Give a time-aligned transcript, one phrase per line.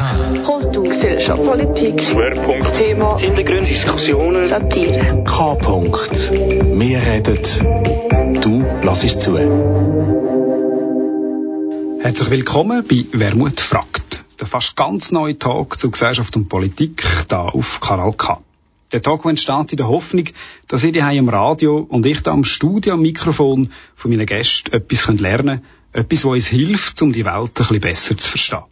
[0.00, 0.42] K.
[0.44, 5.24] Kultur, Gesellschaft, Politik, Schwerpunkt, Thema, Hintergrund, Diskussionen, Satire.
[5.24, 5.52] K.
[5.60, 6.30] -Punkt.
[6.80, 9.36] Wir reden, du lass zu.
[12.00, 14.24] Herzlich willkommen bei Wermut fragt.
[14.40, 18.40] Der fast ganz neue Talk zu Gesellschaft und Politik da auf Kanal K.
[18.92, 20.24] Der Talk entsteht in der Hoffnung,
[20.66, 24.72] dass ihr hier am Radio und ich da am Studio am Mikrofon von meinen Gästen
[24.72, 25.60] etwas lernen
[25.92, 28.64] könnt, etwas, was uns hilft, um die Welt ein bisschen besser zu verstehen.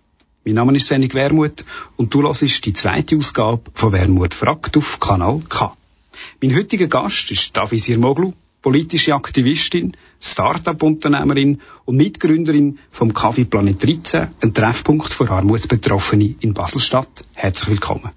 [0.44, 1.64] Mein Name ist Senig Wermut
[1.96, 5.76] und du hörst die zweite Ausgabe von Wermut fragt auf Kanal K.
[6.40, 14.28] Mein heutiger Gast ist Davizir Moglu, politische Aktivistin, Start-up-Unternehmerin und Mitgründerin vom Café Planet 13,
[14.40, 17.24] ein Treffpunkt für Armutsbetroffene in Baselstadt.
[17.34, 18.10] Herzlich willkommen.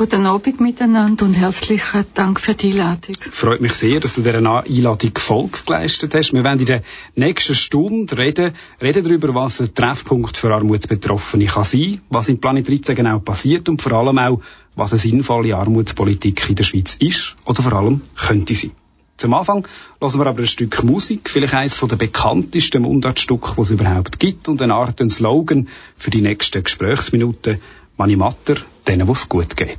[0.00, 3.16] Guten Abend miteinander und herzlichen Dank für die Einladung.
[3.30, 6.32] Freut mich sehr, dass du dieser Einladung Folge geleistet hast.
[6.32, 6.82] Wir werden in der
[7.16, 12.66] nächsten Stunde reden, reden darüber, was ein Treffpunkt für Armutsbetroffene kann sein, was in Planet
[12.66, 14.40] 13 genau passiert und vor allem auch,
[14.74, 18.70] was eine sinnvolle Armutspolitik in der Schweiz ist oder vor allem könnte sein.
[19.18, 19.68] Zum Anfang
[20.00, 24.48] lassen wir aber ein Stück Musik, vielleicht eines der bekanntesten Mundartstücke, die es überhaupt gibt
[24.48, 27.58] und eine Art ein Slogan für die nächsten Gesprächsminuten.
[28.00, 28.56] Mani Matter,
[28.88, 29.78] denen, wo es gut geht.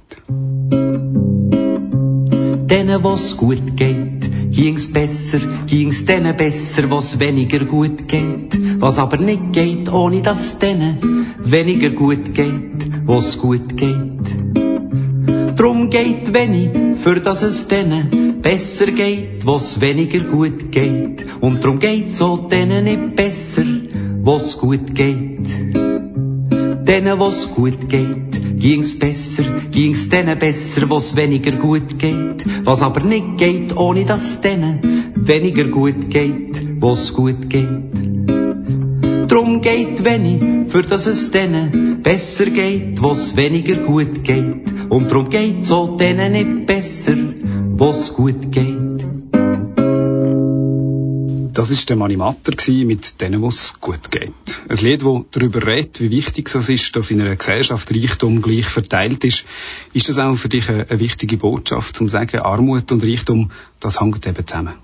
[2.70, 8.80] Denen, wo's gut geht, ging's besser, ging's denen besser, wo's weniger gut geht.
[8.80, 14.28] Was aber nicht geht, ohne dass denen weniger gut geht, wo's gut geht.
[15.58, 21.26] Drum geht wenig, für dass es denen besser geht, wo's weniger gut geht.
[21.42, 23.66] Und drum geht's auch denen nicht besser,
[24.22, 25.50] wo's gut geht.
[26.92, 32.44] Denen, wo's gut geht, ging's besser, ging's denen besser, wo's weniger gut geht.
[32.66, 37.94] Was aber nicht geht, ohne dass denen weniger gut geht, wo's gut geht.
[39.30, 44.90] Drum geht wenig, für dass es denen besser geht, wo's weniger gut geht.
[44.90, 47.16] Und drum geht's auch denen nicht besser,
[47.78, 49.21] wo's gut geht.
[51.54, 52.54] Das ist der Manimatter
[52.86, 54.62] mit denen, was gut geht.
[54.70, 58.68] Ein Lied, das darüber redet, wie wichtig es ist, dass in einer Gesellschaft Reichtum gleich
[58.68, 59.44] verteilt ist.
[59.92, 63.52] Ist das auch für dich eine, wichtige Botschaft, zum sagen, Armut und Reichtum,
[63.82, 64.76] das hängt eben zusammen?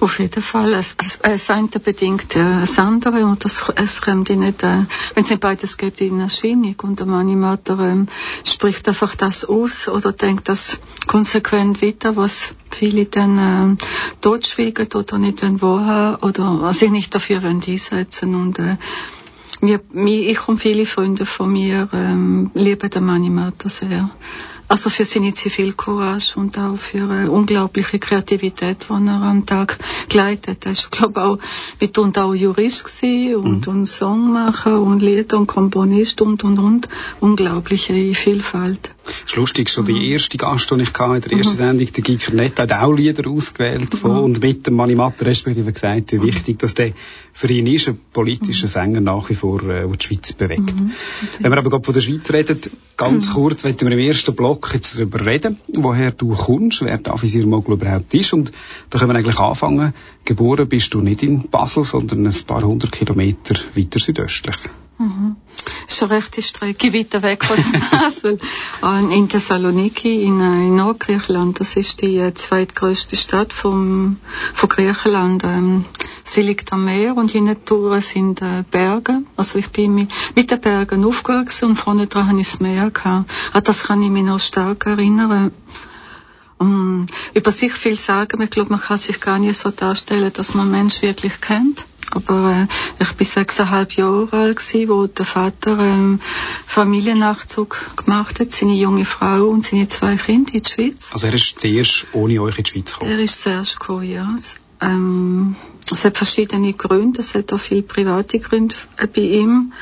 [0.00, 0.72] Auf jeden Fall.
[0.74, 4.84] Es, es, es eine bedingt äh, das andere und das, es kommt nicht, äh,
[5.14, 6.74] wenn es nicht beides gibt, in Erscheinung.
[6.82, 8.08] Und der Animator ähm,
[8.44, 13.84] spricht einfach das aus oder denkt das konsequent weiter, was viele dann äh,
[14.20, 18.76] totschweigen oder nicht wahrhaben oder sich nicht dafür einsetzen und äh,
[19.60, 24.10] mir, ich und viele Freunde von mir ähm, lieben den Animator sehr.
[24.72, 29.78] Also für seine Zivilcourage und auch für eine unglaubliche Kreativität, die er am Tag
[30.08, 30.72] geleitet hat.
[30.72, 31.38] Ich glaube auch,
[31.78, 33.72] mitunter auch Jurist gewesen und, mhm.
[33.74, 36.88] und Songmacher und Lieder und Komponist und, und, und.
[37.20, 38.92] Unglaubliche Vielfalt.
[39.26, 40.12] Ist lustig, schon die mhm.
[40.12, 41.56] erste Gast, die ich hatte, in der ersten mhm.
[41.56, 46.12] Sendung, der Giker Nett, hat auch Lieder ausgewählt von, und mit dem Manimatter respektive gesagt,
[46.12, 46.92] wie wichtig dass der
[47.32, 50.74] für ihn ist, ein politischer Sänger nach wie vor, äh, die Schweiz bewegt.
[51.40, 52.60] Wenn wir aber gerade von der Schweiz reden,
[52.96, 57.34] ganz kurz, wollen wir im ersten Block jetzt darüber reden, woher du kommst, wer Davis
[57.34, 58.52] Mogul überhaupt ist und
[58.90, 59.94] da können wir eigentlich anfangen.
[60.24, 64.56] Geboren bist du nicht in Basel, sondern ein paar hundert Kilometer weiter südöstlich.
[64.98, 65.36] Mhm.
[65.88, 67.56] Ist eine rechte Strecke weiter weg von
[67.90, 68.38] Basel.
[69.10, 71.58] in Thessaloniki, in, äh, in Nordgriechenland.
[71.60, 74.18] Das ist die äh, zweitgrößte Stadt vom,
[74.54, 75.44] von Griechenland.
[75.44, 75.84] Ähm,
[76.24, 79.22] sie liegt am Meer und hinten sind äh, Berge.
[79.36, 82.90] Also ich bin mit, mit den Bergen aufgewachsen und vorne dran habe ich das Meer
[82.90, 83.30] gehabt.
[83.52, 85.52] An das kann ich mich noch stark erinnern.
[86.58, 90.54] Um, über sich viel sagen, ich glaube, man kann sich gar nicht so darstellen, dass
[90.54, 91.84] man Mensch wirklich kennt.
[92.14, 96.20] Aber äh, ich bin sechseinhalb Jahre alt gewesen, wo der Vater ähm,
[96.66, 101.10] Familiennachzug gemacht hat, seine junge Frau und seine zwei Kinder in die Schweiz.
[101.12, 103.10] Also er ist zuerst ohne euch in die Schweiz gekommen?
[103.10, 104.36] Er ist zuerst gekommen, ja.
[104.82, 105.56] Ähm,
[105.90, 108.74] es hat verschiedene Gründe, es hat auch viele private Gründe
[109.14, 109.72] bei ihm.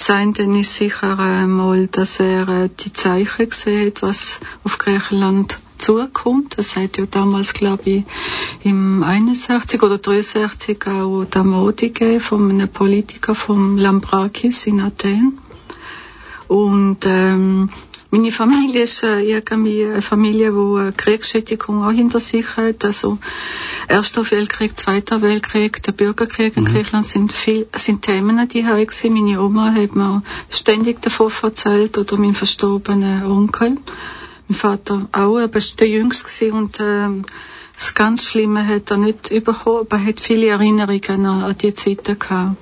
[0.00, 6.56] Sein denn ist sicher einmal, dass er äh, die Zeichen hat, was auf Griechenland zukommt.
[6.56, 8.04] Das hat ja damals, glaube ich,
[8.62, 15.38] im 61 oder 63 auch der Modi von einem Politiker vom Lambrakis in Athen.
[16.46, 17.70] Und ähm,
[18.10, 22.84] meine Familie ist äh, irgendwie eine Familie, die eine Kriegsschädigung auch hinter sich hat.
[22.84, 23.18] Also
[23.86, 26.68] Erster Weltkrieg, Zweiter Weltkrieg, der Bürgerkrieg in mhm.
[26.68, 29.14] Griechenland sind viel, sind Themen, die gewesen.
[29.14, 33.76] Meine Oma hat mir ständig davon erzählt oder mein verstorbener Onkel.
[34.48, 37.24] Mein Vater auch, aber er war der Jüngste und ähm,
[37.74, 41.74] das ganz Schlimme hat er nicht bekommen, aber er hat viele Erinnerungen an, an die
[41.74, 42.56] Zeiten gehabt.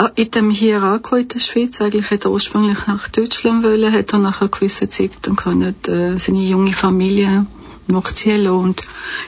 [0.00, 3.92] Ah, in dem hier angekommen in der Schweiz, eigentlich hätte er ursprünglich nach Deutschland wollen,
[3.92, 7.46] hat er nach einer gewissen Zeit dann können, äh, seine junge Familie
[7.88, 8.82] nachziehen und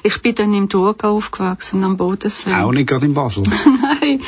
[0.04, 2.54] ich bin dann im Thurgau aufgewachsen, am Bodensee.
[2.54, 3.42] Auch nicht gerade in Basel?
[4.00, 4.20] Nein,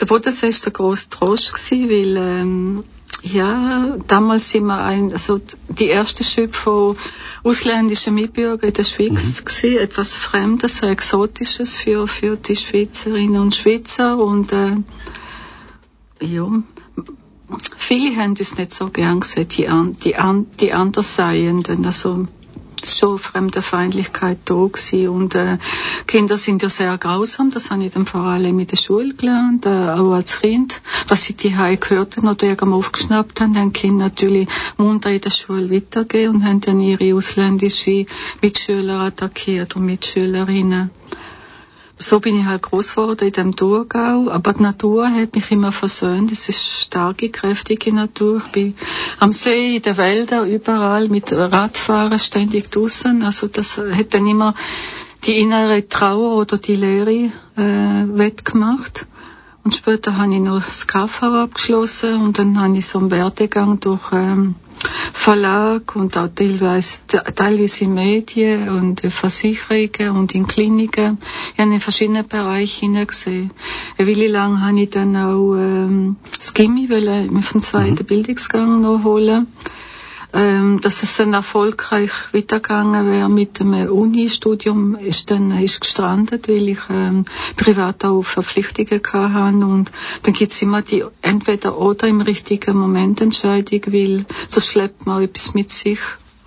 [0.00, 2.84] der Bodensee war der grosse Trost, gewesen, weil ähm,
[3.22, 5.38] ja, damals sind wir ein, also
[5.68, 6.96] die erste Schübe von
[7.42, 9.44] ausländischen Mitbürgern in der Schweiz mhm.
[9.44, 14.76] gewesen, etwas Fremdes, Exotisches für, für die Schweizerinnen und Schweizer und äh,
[16.20, 16.48] ja,
[17.76, 19.66] viele haben uns nicht so gern gesehen, die,
[20.04, 20.16] die,
[20.60, 22.26] die Andersseienden, also
[22.84, 25.08] schon Fremdenfeindlichkeit da gewesen.
[25.08, 25.58] und äh,
[26.06, 29.66] Kinder sind ja sehr grausam, das habe ich dann vor allem in der Schule gelernt,
[29.66, 34.04] äh, auch als Kind, was sie die gehört haben oder irgendwann aufgeschnappt haben, haben Kinder
[34.04, 38.06] natürlich munter in der Schule weitergehen und haben dann ihre ausländischen
[38.40, 40.90] Mitschüler attackiert und Mitschülerinnen
[42.00, 44.30] so bin ich halt groß geworden in dem Thurgau.
[44.30, 46.32] Aber die Natur hat mich immer versöhnt.
[46.32, 48.42] Es ist starke, kräftige Natur.
[48.46, 48.74] Ich bin
[49.18, 53.22] am See, in den Wäldern, überall mit Radfahren ständig draußen.
[53.22, 54.54] Also das hat dann immer
[55.24, 59.06] die innere Trauer oder die Leere äh, wettgemacht.
[59.62, 63.78] Und später habe ich noch das KV abgeschlossen und dann habe ich so einen Werdegang
[63.80, 64.54] durch ähm,
[65.12, 71.18] Verlag und auch teilweise, teilweise in Medien und in Versicherungen und in Kliniken.
[71.52, 73.50] Ich habe in verschiedenen Bereichen hineingesehen.
[73.98, 78.06] Eine Weile lang habe ich dann auch ähm, das Gimmi auf dem zweiten mhm.
[78.06, 79.46] Bildungsgang noch holen
[80.32, 86.68] ähm, dass es dann erfolgreich weitergegangen wäre mit dem Uni-Studium, ist dann ist gestrandet, weil
[86.68, 87.24] ich ähm,
[87.56, 89.92] privat auch Verpflichtungen hatte und
[90.22, 95.54] dann gibt's immer die entweder oder im richtigen Moment Entscheidung, weil sonst schleppt man etwas
[95.54, 95.98] mit sich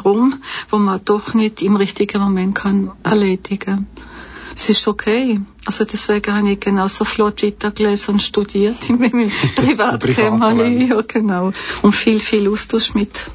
[0.03, 3.87] rum, wo man doch nicht im richtigen Moment kann erledigen
[4.55, 5.39] es ist okay.
[5.65, 10.87] Also deswegen habe ich genauso flott weitergelesen und studiert in meinem Privatkämmerchen.
[10.87, 11.53] Ja, genau.
[11.81, 13.29] Und viel, viel Austausch mit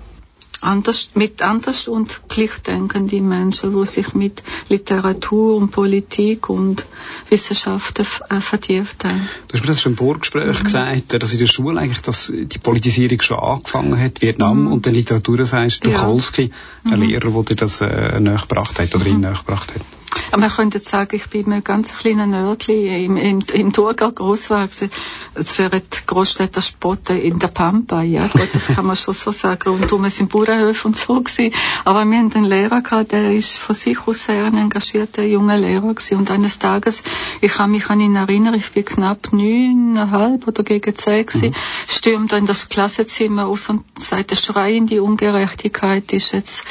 [0.60, 6.86] anders, mit anders und gleichdenkende Menschen, die sich mit Literatur und Politik und
[7.28, 9.28] Wissenschaften äh, vertieft haben.
[9.48, 10.64] Du hast mir das schon im Vorgespräch mhm.
[10.64, 14.72] gesagt, dass in der Schule eigentlich das, die Politisierung schon angefangen hat, Vietnam mhm.
[14.72, 16.50] und der Literatur, das heisst, Tucholsky,
[16.84, 16.92] ja.
[16.92, 17.06] ein mhm.
[17.06, 19.14] Lehrer, der dir das äh, nachgebracht hat oder mhm.
[19.14, 19.97] ihn nachgebracht hat.
[20.30, 24.48] Aber man könnte sagen, ich bin ein ganz kleiner Nördli im, im, im Thurgau groß
[24.48, 24.90] gewesen.
[25.34, 29.30] Es wären die Großstädter spotten in der Pampa, ja, gut, das kann man schon so
[29.30, 29.70] sagen.
[29.70, 31.52] Und um es im Bauernhöfe und so gewesen.
[31.84, 35.58] Aber wir haben einen Lehrer gehabt, der ist von sich aus sehr ein engagierter junger
[35.58, 36.18] Lehrer gewesen.
[36.18, 37.02] Und eines Tages,
[37.40, 41.54] ich kann mich an ihn erinnern, ich bin knapp neuneinhalb oder gegen zehn gewesen, mhm.
[41.86, 46.64] stürmt er in das Klassenzimmer aus und sagt, der Schrei in die Ungerechtigkeit ist jetzt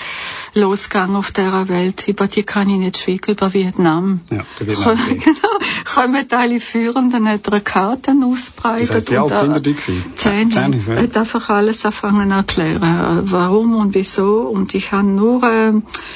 [0.58, 2.08] losgegangen auf dieser Welt.
[2.08, 4.22] Über die kann ich nicht schweigen, über Vietnam.
[4.30, 4.98] Ja, der Vietnam.
[5.08, 5.58] genau.
[5.94, 8.90] Kommen alle führen, dann hat er Karten ausbreitet.
[8.90, 9.76] Das heißt, wie alt sind die
[10.16, 10.52] Zehn.
[10.52, 11.02] Zehn ja.
[11.02, 14.42] Hat einfach alles anfangen erklären, warum und wieso.
[14.42, 15.74] Und ich habe nur, äh,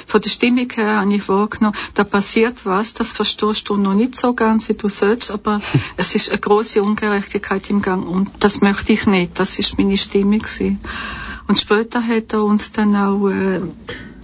[0.08, 4.16] von der Stimmung her habe ich wahrgenommen, da passiert was, das verstehst du noch nicht
[4.16, 5.62] so ganz, wie du sollst, aber
[5.98, 9.40] es ist eine große Ungerechtigkeit im Gang und das möchte ich nicht.
[9.40, 10.80] Das ist meine Stimmung gewesen.
[11.52, 13.60] Und später hat er uns dann auch äh,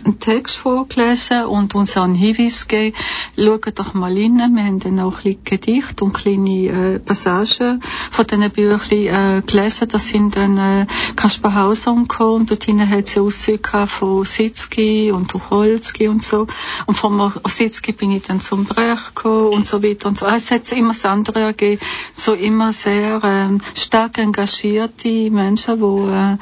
[0.06, 2.96] einen Text vorgelesen und uns einen Hinweis gegeben,
[3.36, 7.82] schaut doch mal rein, wir haben dann auch ein Gedicht und kleine äh, Passagen
[8.12, 10.86] von diesen Büchern äh, gelesen, das sind dann äh,
[11.18, 16.48] Kaspar Hauser gekommen und dort hat sie Auszüge von Sitzki und Tucholsky und so.
[16.86, 20.28] Und von Sitzki bin ich dann zum Brecht gekommen und so weiter und so.
[20.28, 21.82] Es hat immer das andere ergeben,
[22.14, 26.38] so immer sehr äh, stark engagierte Menschen, die äh,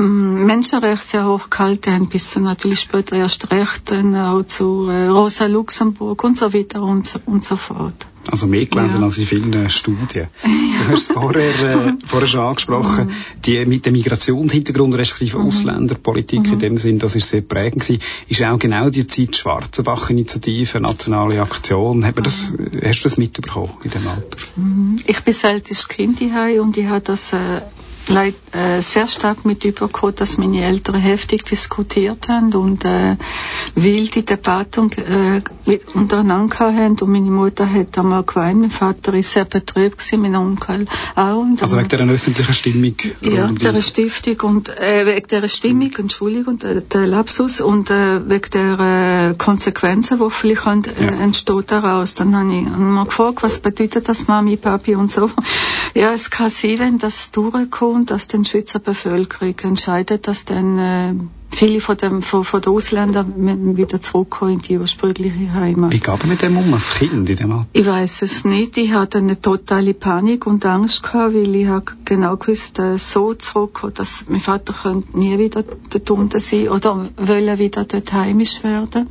[0.00, 5.06] Menschenrechte sehr hoch gehalten haben, bis dann natürlich später erst recht dann auch zu äh,
[5.06, 8.06] Rosa Luxemburg und so weiter und so, und so fort.
[8.30, 9.06] Also mehr gelesen ja.
[9.06, 10.28] als in vielen Studien.
[10.86, 13.12] Du hast es vorher, äh, vorher schon angesprochen, mhm.
[13.44, 15.46] die mit dem Migrationshintergrund respektive mhm.
[15.46, 16.52] Ausländerpolitik mhm.
[16.52, 21.40] in dem Sinn, das ist sehr prägend gewesen, ist auch genau die Zeit Schwarzenbach-Initiative, nationale
[21.40, 22.04] Aktion.
[22.04, 22.80] Hat man das, mhm.
[22.82, 24.38] Hast du das mitbekommen in dem Alter?
[24.56, 24.98] Mhm.
[25.06, 27.62] Ich bin selbst Kind hier und ich habe das äh,
[28.08, 33.16] leid, äh, sehr stark mit übergekommen, dass meine Eltern heftig diskutiert haben und äh,
[33.74, 39.44] wilde Debatten äh, untereinander haben und meine Mutter hat einmal geweint, mein Vater ist sehr
[39.44, 41.38] betrübt gewesen, mein Onkel auch.
[41.38, 42.94] Und also wegen dieser öffentlichen Stimmung?
[43.20, 48.50] Ja, der Stiftung und äh, wegen der Stimmung, Entschuldigung, der, der Lapsus und äh, wegen
[48.52, 51.10] der äh, Konsequenzen, die vielleicht äh, ja.
[51.10, 52.14] entstehen daraus.
[52.14, 55.30] Dann habe ich mal gefragt, was bedeutet das Mami, Papi und so.
[55.94, 61.14] Ja, es kann sein, wenn das durchkommt, dass die Schweizer Bevölkerung entscheidet, dass dann äh,
[61.54, 65.92] viele von, dem, von, von den Ausländern wieder zurückkommen in die ursprüngliche Heimat.
[65.92, 67.66] Wie man mit dem um als Kind in dem Alter?
[67.72, 68.76] Ich weiß es nicht.
[68.76, 73.34] Ich hatte eine totale Panik und Angst gehabt, weil ich habe genau gewusst, äh, so
[73.34, 78.62] zurückkommen, dass mein Vater könnte nie wieder dort unten sein oder wollen wieder dort heimisch
[78.64, 79.08] werden.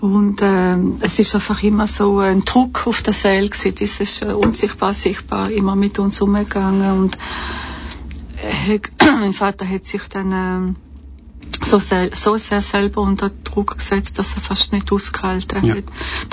[0.00, 3.74] Und ähm, es ist einfach immer so ein Druck auf der Seele gewesen.
[3.80, 6.98] Das ist äh, unsichtbar, sichtbar immer mit uns umgegangen.
[6.98, 7.18] Und
[8.44, 8.80] äh,
[9.20, 10.76] mein Vater hat sich dann ähm,
[11.62, 15.76] so, sehr, so sehr selber unter Druck gesetzt, dass er fast nicht ausgehalten Ja.
[15.76, 15.84] hat.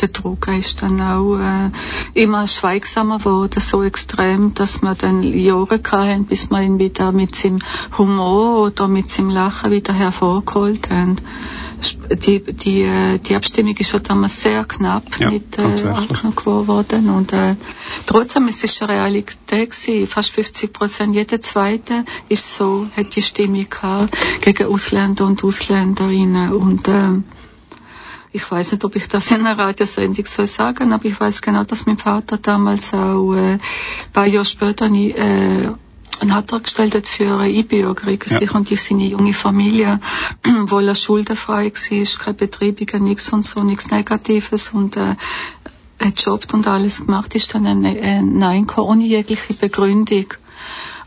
[0.02, 1.72] Der Druck ist dann auch äh,
[2.14, 7.36] immer schweigsamer geworden, so extrem, dass wir dann Jahre hatten, bis wir ihn wieder mit
[7.36, 7.60] seinem
[7.98, 11.18] Humor oder mit seinem Lachen wieder hervorgeholt haben.
[12.10, 17.10] Die, die, äh, die Abstimmung ist schon damals sehr knapp Ja, nicht äh, angenommen worden
[17.10, 17.56] und äh,
[18.06, 20.08] trotzdem es ist eine Realität gewesen.
[20.08, 26.54] Fast 50 Prozent, jeder Zweite ist so, hat die Stimme gehabt gegen Ausländer und Ausländerinnen
[26.54, 27.24] und ähm,
[28.34, 31.64] ich weiß nicht, ob ich das in einer Radiosendung soll sagen, aber ich weiß genau,
[31.64, 33.60] dass mein Vater damals auch äh, ein
[34.14, 35.70] paar Jahre später nie, äh,
[36.20, 38.40] einen Antrag gestellt hat für eine Einbürgerung, Ja.
[38.40, 40.00] sich und die seine junge Familie,
[40.68, 45.16] wo er schuldenfrei war, keine Betriebungen, nichts und so, nichts Negatives und äh,
[46.00, 50.26] hat jobbt und alles gemacht, ist dann ein, ein Nein gekommen, ohne jegliche Begründung.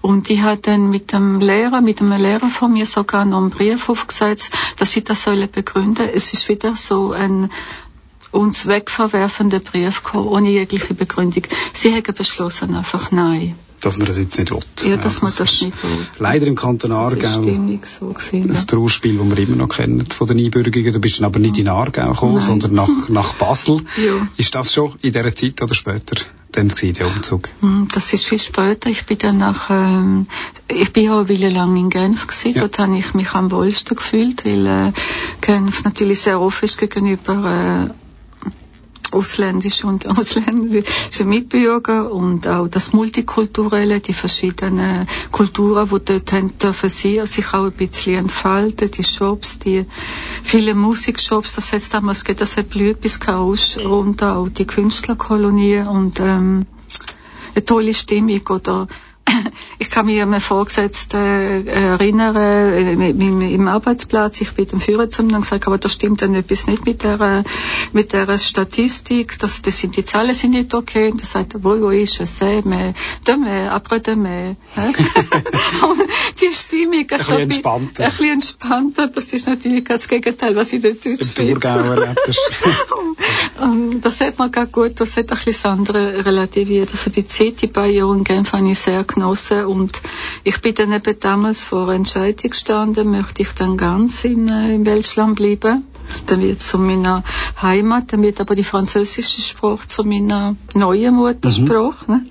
[0.01, 3.51] Und ich habe dann mit dem Lehrer, mit einem Lehrer von mir sogar noch einen
[3.51, 6.09] Brief aufgesetzt, dass ich das soll begründen.
[6.13, 7.51] Es ist wieder so ein
[8.31, 11.45] uns wegverwerfender Brief gekommen, ohne jegliche Begründung.
[11.73, 13.55] Sie haben beschlossen einfach nein.
[13.85, 14.61] Dass man das jetzt nicht will.
[14.89, 16.07] Ja, dass man das ist nicht will.
[16.19, 18.51] Leider im Kanton Das ist Aargau stimmig so gewesen.
[18.51, 18.61] ein Ja.
[18.63, 20.93] Trauerspiel, das wir immer noch kennen von den Einbürgerungen.
[20.93, 22.45] Du bist dann aber nicht in Aargau gekommen, Nein.
[22.47, 23.83] sondern nach, nach Basel.
[23.97, 24.27] Ja.
[24.39, 26.17] Ist das schon in dieser Zeit oder später
[26.53, 27.49] dann gewesen, der Umzug?
[27.61, 28.89] Hm, Das ist viel später.
[28.89, 30.27] Ich bin dann nach, ähm,
[30.69, 32.55] ich bin ja eine Weile lang in Genf gewesen.
[32.55, 32.61] Ja.
[32.63, 34.93] Dort habe ich mich am wohlsten gefühlt, weil äh,
[35.43, 37.91] Genf natürlich sehr offen ist gegenüber
[39.13, 46.91] ausländischen und ausländischen Mitbürger und auch das Multikulturelle, die verschiedenen Kulturen, die dort haben dürfen
[46.91, 49.87] sein, sich auch ein bisschen entfalten, die Shops, die
[50.43, 55.79] viele Musikshops, das hat damals gegeben, das hat blüht bis Kausch runter, auch die Künstlerkolonie
[55.79, 56.67] und ähm,
[57.55, 58.89] eine tolle Stimmung oder
[59.79, 65.11] ich kann mich an einen Vorgesetzten äh, erinnern, äh, im, Arbeitsplatz, ich bin dem Führer
[65.11, 67.45] zu ihm und gesagt, aber da stimmt dann etwas nicht mit der,
[67.93, 71.11] mit der Statistik, das, das sind, die Zahlen sind nicht okay.
[71.11, 72.95] Und er sagt, wo, wo ist es, mais
[73.27, 74.57] demain, après demain.
[74.77, 76.01] Und
[76.41, 78.05] die Stimmung, also bisschen entspannter.
[78.05, 82.09] Ein bisschen entspannter, das ist natürlich ganz das Gegenteil, was in der Im Schweiz Thurgauer
[82.09, 82.53] hättest
[83.63, 86.91] ähm, das hat man gar gut, das hat ein bisschen andere relativiert.
[86.93, 90.01] Also die Zeit, die paar Jahre in Genf habe ich sehr genossen und
[90.43, 94.87] ich bin dann eben damals vor Entscheidung gestanden, möchte ich dann ganz in, äh, in
[94.87, 95.85] Welschland bleiben.
[96.27, 97.25] Dann wird zu meiner
[97.61, 102.11] Heimat, dann wird aber die französische Sprache zu meiner neuen Muttersprache.
[102.11, 102.25] Ne?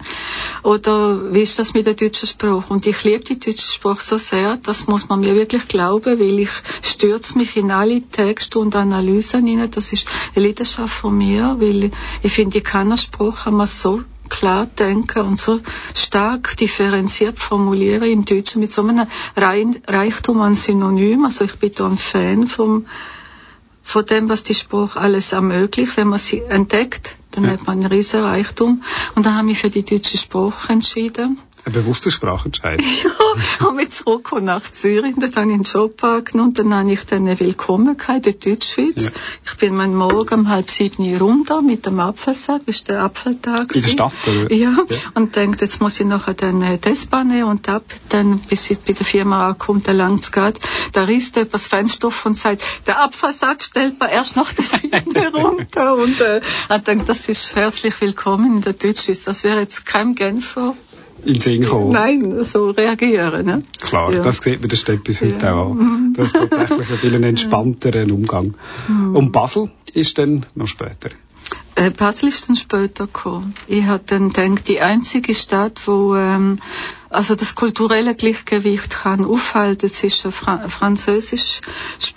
[0.64, 2.72] Oder wie ist das mit der deutschen Sprache?
[2.72, 6.40] Und ich liebe die deutsche Sprache so sehr, das muss man mir wirklich glauben, weil
[6.40, 9.72] ich stürze mich in alle Texte und Analysen hinein.
[9.72, 14.04] Das ist eine Leidenschaft von mir, weil ich finde, in keiner Sprache kann man so
[14.30, 15.60] klar denken und so
[15.96, 21.26] stark differenziert formulieren im Deutschen mit so einem Reichtum an Synonym.
[21.26, 22.86] Also ich bin da ein Fan vom,
[23.84, 25.98] von dem, was die Sprache alles ermöglicht.
[25.98, 27.52] Wenn man sie entdeckt, dann Ja.
[27.52, 28.84] hat man einen riesen Reichtum.
[29.16, 31.40] Und dann habe ich mich für die deutsche Sprache entschieden.
[31.66, 32.82] Ein bewusster Sprachentscheid.
[33.60, 36.92] Ja, und mit zurückgekommen nach Zürich, dort habe ich einen Job angenommen und dann habe
[36.92, 39.06] ich dann eine Willkommen in der Deutschschweiz.
[39.06, 39.12] Ja.
[39.44, 43.76] Ich bin am Morgen um halb sieben runter mit dem Apfelsack, das der Apfeltag.
[43.76, 43.90] In der.
[43.90, 44.54] Stadt, oder?
[44.54, 44.78] Ja,
[45.16, 48.70] und denkt, jetzt muss ich nachher dann äh, die S-Bahn nehmen und ab, dann bis
[48.70, 50.60] ich bei der Firma ankomme, der langt's geht,
[50.92, 54.66] da riest jemand das Fenster auf und sagt, der Apfelsack stellt man erst nach der
[54.66, 59.24] sieben runter und äh, ich denke, das ist herzlich willkommen in der Deutschschweiz.
[59.24, 60.76] Das wäre jetzt kein Genfer
[61.26, 61.92] In den Sinn gekommen.
[61.92, 63.46] Nein, so reagieren.
[63.46, 63.64] Ne?
[63.80, 64.22] Klar, Ja.
[64.24, 65.54] das sieht man der Stadt bis heute Ja.
[65.56, 66.14] auch an.
[66.18, 68.56] Das ist tatsächlich ein viel entspannterer Umgang.
[68.88, 69.16] Mhm.
[69.16, 71.10] Und Basel ist dann noch später.
[71.76, 73.56] Äh, Basel ist dann später gekommen.
[73.68, 76.60] Ich habe dann gedacht, die einzige Stadt, wo ähm,
[77.14, 81.62] also das kulturelle Gleichgewicht kann aufhalten zwischen Fra französisch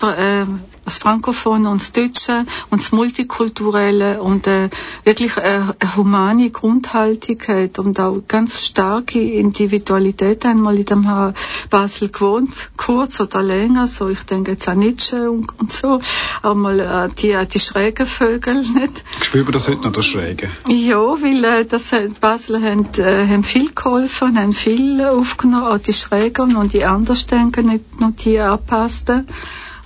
[0.03, 0.47] äh,
[0.85, 4.71] das Frankophone und das Deutsche und das Multikulturelle und äh,
[5.05, 11.35] wirklich eine, eine humane Grundhaltung hat und auch ganz starke Individualität einmal in dem
[11.71, 16.01] Basel gewohnt, kurz oder länger, so ich denke jetzt an Nietzsche und, und so,
[16.43, 19.05] auch mal äh, die, äh, die schrägen Vögel, nicht?
[19.33, 20.51] Wir das heute noch, das Schräge?
[20.69, 25.93] Ja, weil äh, das, Basel haben, äh, haben viel geholfen, haben viel aufgenommen, auch die
[25.93, 29.27] Schrägen und die Andersdenken, nicht nur die angepassten.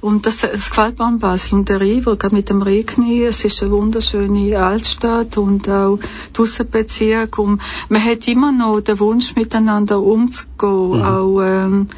[0.00, 1.59] Und das, das gefällt mir an Basel.
[1.59, 5.99] Und der River, gerade mit dem Regni, es ist eine wunderschöne Altstadt und auch
[6.35, 7.38] die Aussenbezirk.
[7.38, 10.99] Und man hat immer noch den Wunsch, miteinander umzugehen.
[10.99, 11.02] Mhm.
[11.02, 11.88] Auch, ähm,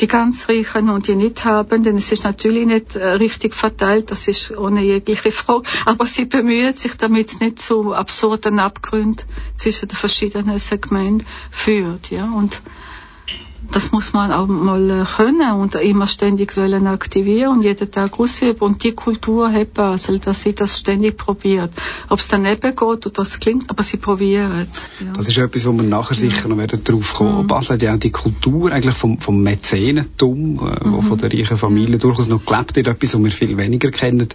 [0.00, 4.10] die ganz Reichen und die nicht haben, denn es ist natürlich nicht äh, richtig verteilt,
[4.10, 9.24] das ist ohne jegliche Frage, aber sie bemühen sich, damit es nicht zu absurden Abgründen
[9.56, 12.62] zwischen den verschiedenen Segmenten führt, ja, und
[13.70, 18.18] das muss man auch mal äh, können und immer ständig wollen aktivieren und jeden Tag
[18.18, 18.60] ausüben.
[18.60, 21.70] Und die Kultur hat Basel, dass sie das ständig probiert.
[22.08, 24.88] Ob es dann eben geht oder es klingt, aber sie probieren es.
[25.00, 25.12] Ja.
[25.12, 27.42] Das ist etwas, wo wir nachher sicher noch werden drauf kommen.
[27.42, 27.46] Mhm.
[27.46, 30.92] Basel hat ja auch die Kultur eigentlich vom, vom Mäzenentum, äh, mhm.
[30.92, 34.28] wo von der reichen Familie durchaus noch gelebt wird, etwas, was wir viel weniger kennen.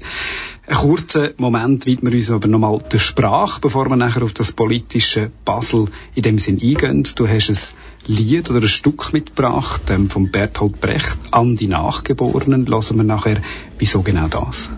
[0.68, 4.52] Ein kurzer Moment widmen wir uns aber nochmal der Sprache, bevor wir nachher auf das
[4.52, 7.08] politische Basel in dem Sinn eingehen.
[7.16, 7.58] Du hast ein
[8.06, 12.66] Lied oder ein Stück mitgebracht ähm, von Bertolt Brecht an die Nachgeborenen.
[12.66, 13.42] Lassen wir nachher,
[13.80, 14.70] wieso genau das?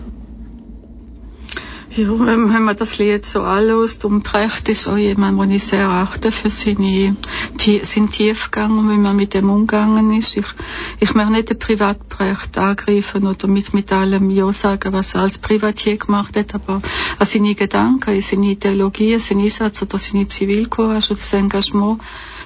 [1.96, 5.88] Ja, wenn man das Lied so anlässt und Brecht ist auch jemand, den ich sehr
[5.88, 7.16] achte für seine,
[7.82, 10.36] seinen Tiefgang und wie man mit dem umgegangen ist.
[10.36, 10.46] Ich,
[11.00, 15.38] ich möchte nicht den Privatbrecht angreifen oder mit, mit allem Ja sagen, was er als
[15.38, 16.80] Privatier gemacht hat, aber
[17.18, 22.00] seine Gedanken, seine Ideologie, seinen Einsatz oder seine Zivilcourage oder das Engagement,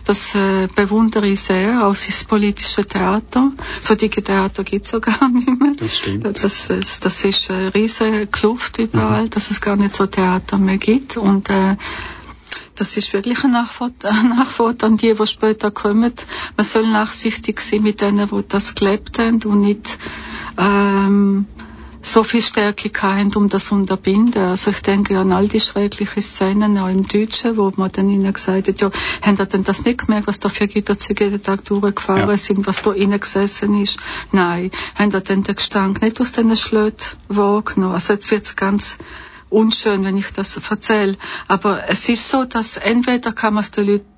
[0.04, 3.52] das äh, bewundere ich sehr, auch das politische Theater.
[3.80, 5.72] So dicke Theater gibt's ja gar nicht mehr.
[5.78, 6.24] Das stimmt.
[6.24, 9.30] Das, das, das ist eine riesige Kluft überall, mhm.
[9.30, 11.16] dass es gar nicht so Theater mehr gibt.
[11.16, 11.76] Und äh,
[12.74, 16.12] das ist wirklich ein Nachwort, ein Nachwort an die, die später kommen.
[16.56, 19.98] Man soll nachsichtig sein mit denen, die das gelebt haben und nicht
[20.58, 21.46] ähm,
[22.06, 24.42] so viel Stärke haben, um das zu unterbinden.
[24.42, 28.32] Also ich denke an all die schrecklichen Szenen auch im Deutschen, wo man dann ihnen
[28.32, 28.90] gesagt hat, ja,
[29.22, 32.36] haben ihr denn das nicht gemerkt, was da für Güterzüge jeden Tag durchgefahren ja.
[32.36, 33.98] sind, was da innen gesessen ist?
[34.32, 34.70] Nein.
[34.94, 37.94] Haben ihr denn den Gestank nicht aus diesen Schlöten wahrgenommen?
[37.94, 38.98] Also jetzt wird's ganz
[39.50, 41.16] unschön, wenn ich das erzähle.
[41.48, 44.14] Aber es ist so, dass entweder kann man es den Leuten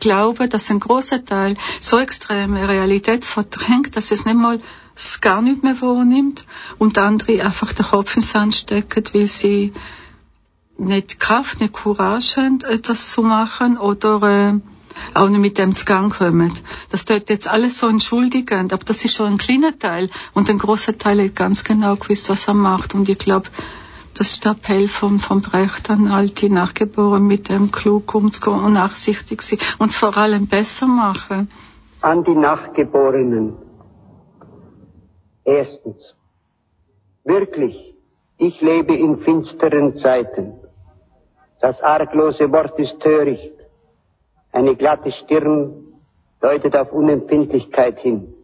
[0.00, 4.60] glauben, dass ein großer Teil so extreme Realität verdrängt, dass es nicht mal
[4.96, 6.44] es gar nicht mehr wahrnimmt
[6.78, 9.72] und andere einfach den Kopf ins Sand stecken, weil sie
[10.78, 14.60] nicht Kraft, nicht Courage haben, etwas zu machen oder äh,
[15.14, 16.52] auch nicht mit dem zu Gang kommen.
[16.90, 20.58] Das tut jetzt alles so entschuldigend, aber das ist schon ein kleiner Teil und ein
[20.58, 23.48] großer Teil hat ganz genau gewusst, was er macht und ich glaube,
[24.14, 28.64] das ist der Appell vom, vom Brecht an all die Nachgeborenen, mit dem klug umzugehen
[28.64, 31.50] und nachsichtig sein und es vor allem besser machen.
[32.00, 33.65] An die Nachgeborenen.
[35.46, 36.16] Erstens.
[37.22, 37.94] Wirklich,
[38.36, 40.54] ich lebe in finsteren Zeiten.
[41.60, 43.54] Das arglose Wort ist töricht.
[44.50, 45.84] Eine glatte Stirn
[46.40, 48.34] deutet auf Unempfindlichkeit hin.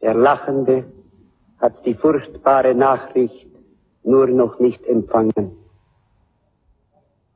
[0.00, 0.84] Der Lachende
[1.58, 3.48] hat die furchtbare Nachricht
[4.04, 5.58] nur noch nicht empfangen.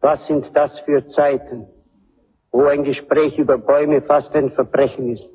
[0.00, 1.66] Was sind das für Zeiten,
[2.52, 5.28] wo ein Gespräch über Bäume fast ein Verbrechen ist,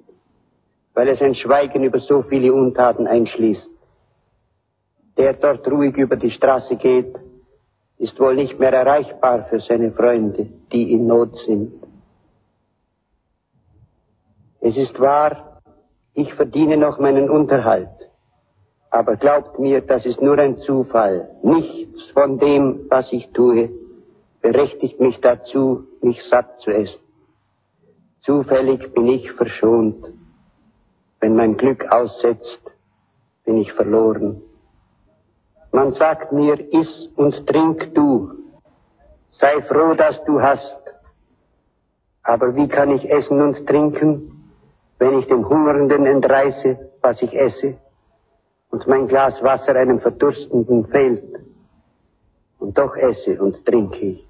[0.95, 3.69] weil es ein Schweigen über so viele Untaten einschließt.
[5.17, 7.19] Der dort ruhig über die Straße geht,
[7.97, 11.73] ist wohl nicht mehr erreichbar für seine Freunde, die in Not sind.
[14.62, 15.62] Es ist wahr,
[16.13, 17.89] ich verdiene noch meinen Unterhalt.
[18.89, 21.29] Aber glaubt mir, das ist nur ein Zufall.
[21.43, 23.69] Nichts von dem, was ich tue,
[24.41, 26.99] berechtigt mich dazu, mich satt zu essen.
[28.21, 30.05] Zufällig bin ich verschont.
[31.19, 32.62] Wenn mein Glück aussetzt,
[33.45, 34.41] bin ich verloren.
[35.71, 38.32] Man sagt mir, iss und trink du.
[39.32, 40.80] Sei froh, dass du hast.
[42.23, 44.51] Aber wie kann ich essen und trinken,
[44.99, 47.78] wenn ich dem Hungernden entreiße, was ich esse?
[48.75, 51.39] und mein Glas Wasser einem Verdurstenden fehlt.
[52.60, 54.30] Und doch esse und trinke ich.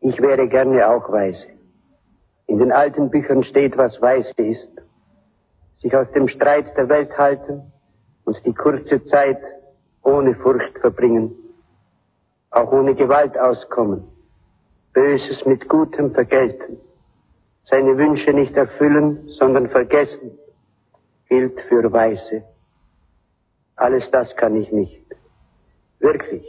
[0.00, 1.46] Ich wäre gerne auch weise.
[2.48, 4.68] In den alten Büchern steht, was weise ist.
[5.80, 7.70] Sich aus dem Streit der Welt halten
[8.24, 9.40] und die kurze Zeit
[10.02, 11.34] ohne Furcht verbringen.
[12.50, 14.02] Auch ohne Gewalt auskommen.
[14.94, 16.78] Böses mit Gutem vergelten.
[17.64, 20.38] Seine Wünsche nicht erfüllen, sondern vergessen
[21.28, 22.42] gilt für Weise.
[23.76, 25.04] Alles das kann ich nicht.
[26.00, 26.44] Wirklich.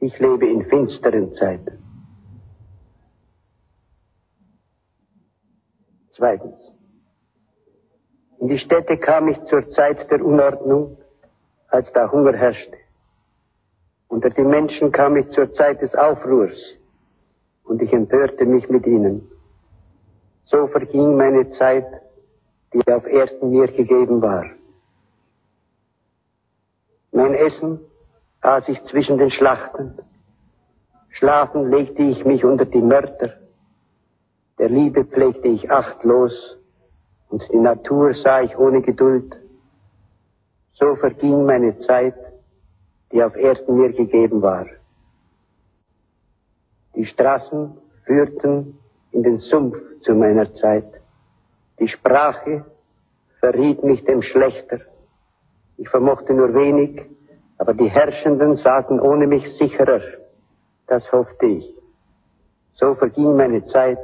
[0.00, 1.87] Ich lebe in finsteren Zeiten.
[6.18, 6.58] Zweitens.
[8.40, 10.98] In die Städte kam ich zur Zeit der Unordnung,
[11.68, 12.76] als da Hunger herrschte.
[14.08, 16.58] Unter die Menschen kam ich zur Zeit des Aufruhrs
[17.62, 19.30] und ich empörte mich mit ihnen.
[20.46, 21.86] So verging meine Zeit,
[22.72, 24.44] die auf Erden mir gegeben war.
[27.12, 27.80] Mein Essen
[28.40, 29.98] aß ich zwischen den Schlachten.
[31.10, 33.34] Schlafen legte ich mich unter die Mörder.
[34.58, 36.32] Der Liebe pflegte ich achtlos
[37.28, 39.36] und die Natur sah ich ohne Geduld.
[40.74, 42.14] So verging meine Zeit,
[43.12, 44.66] die auf Erden mir gegeben war.
[46.96, 48.78] Die Straßen führten
[49.12, 51.00] in den Sumpf zu meiner Zeit.
[51.78, 52.64] Die Sprache
[53.38, 54.80] verriet mich dem Schlechter.
[55.76, 57.00] Ich vermochte nur wenig,
[57.58, 60.00] aber die Herrschenden saßen ohne mich sicherer.
[60.88, 61.74] Das hoffte ich.
[62.74, 63.98] So verging meine Zeit,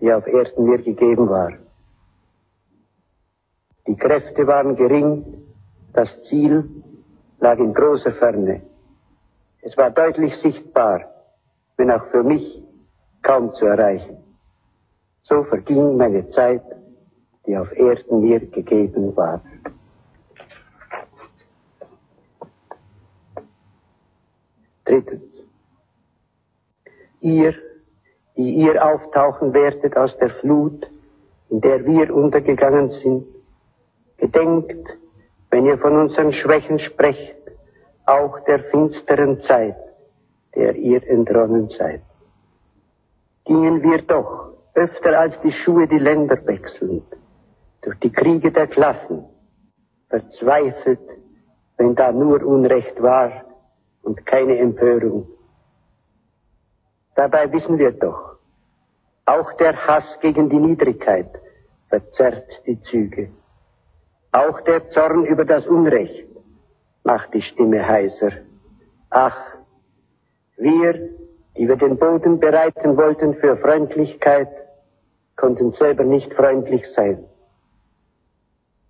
[0.00, 1.52] die auf Erden mir gegeben war.
[3.86, 5.24] Die Kräfte waren gering,
[5.92, 6.68] das Ziel
[7.40, 8.62] lag in großer Ferne.
[9.62, 11.00] Es war deutlich sichtbar,
[11.76, 12.62] wenn auch für mich
[13.22, 14.18] kaum zu erreichen.
[15.22, 16.62] So verging meine Zeit,
[17.46, 19.42] die auf Erden mir gegeben war.
[24.84, 25.22] Drittens.
[27.20, 27.54] Ihr,
[28.38, 30.88] die ihr auftauchen werdet aus der Flut,
[31.50, 33.26] in der wir untergegangen sind,
[34.16, 34.86] gedenkt,
[35.50, 37.34] wenn ihr von unseren Schwächen sprecht,
[38.06, 39.76] auch der finsteren Zeit,
[40.54, 42.02] der ihr entronnen seid.
[43.44, 47.04] Gingen wir doch öfter als die Schuhe die Länder wechselnd,
[47.82, 49.24] durch die Kriege der Klassen,
[50.10, 51.00] verzweifelt,
[51.76, 53.32] wenn da nur Unrecht war
[54.02, 55.26] und keine Empörung.
[57.18, 58.36] Dabei wissen wir doch,
[59.26, 61.28] auch der Hass gegen die Niedrigkeit
[61.88, 63.30] verzerrt die Züge.
[64.30, 66.28] Auch der Zorn über das Unrecht
[67.02, 68.30] macht die Stimme heiser.
[69.10, 69.36] Ach,
[70.58, 70.92] wir,
[71.56, 74.50] die wir den Boden bereiten wollten für Freundlichkeit,
[75.34, 77.24] konnten selber nicht freundlich sein.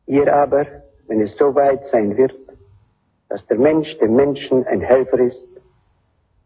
[0.05, 0.67] Ihr aber,
[1.07, 2.37] wenn es so weit sein wird,
[3.31, 5.49] dass der Mensch dem Menschen ein Helfer ist,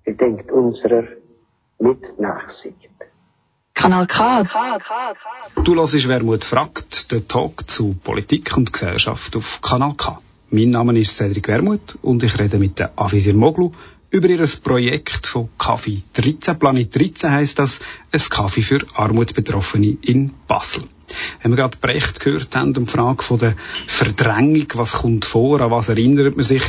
[0.05, 1.09] gedenkt unserer
[1.83, 2.77] mit Nachsicht.
[3.75, 4.45] Kanal K.
[5.65, 10.21] Du hörst Wermut fragt, der Talk zu Politik und Gesellschaft auf Kanal K.
[10.51, 13.73] Mein Name ist Cedric Wermut und ich rede mit der Avizir Moglu
[14.11, 16.59] über ihr Projekt von Kaffee 13.
[16.59, 17.81] Planet 13 heisst das,
[18.13, 20.85] ein Kaffee für Armutsbetroffene in Basel.
[21.43, 23.55] Wenn wir gerade Brecht gehört haben um die Frage von der
[23.87, 26.63] Verdrängung, was kommt vor, an was erinnert man sich,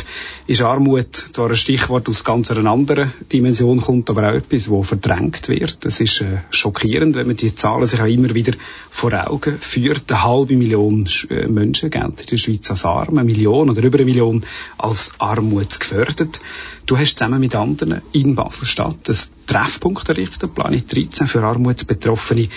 [0.47, 4.84] ist Armut zwar ein Stichwort aus ganz einer anderen Dimension, kommt aber auch etwas, wo
[4.84, 5.86] verdrängt wird.
[5.86, 8.54] Es ist äh, schockierend, wenn man die Zahlen sich auch immer wieder
[8.89, 10.12] vor Augen führt.
[10.12, 13.97] Eine halbe Million äh, Menschen gelten in der Schweiz als arm, eine Million oder über
[13.97, 14.45] eine Million
[14.78, 16.39] als armutsgefördert.
[16.86, 22.49] Du hast zusammen mit anderen in Basel-Stadt einen Treffpunkt errichtet, Planet 13 für Armutsbetroffene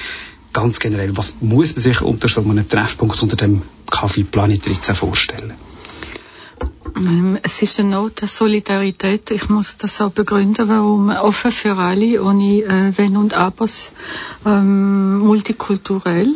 [0.56, 4.94] ganz generell, was muss man sich unter so einem Treffpunkt unter dem Kaffee Planet 13
[4.94, 5.52] vorstellen?
[6.96, 9.30] Ähm, es ist eine Not der Solidarität.
[9.30, 13.92] Ich muss das auch begründen, warum offen für alle, ohne äh, Wenn und Abers,
[14.46, 16.34] ähm, multikulturell.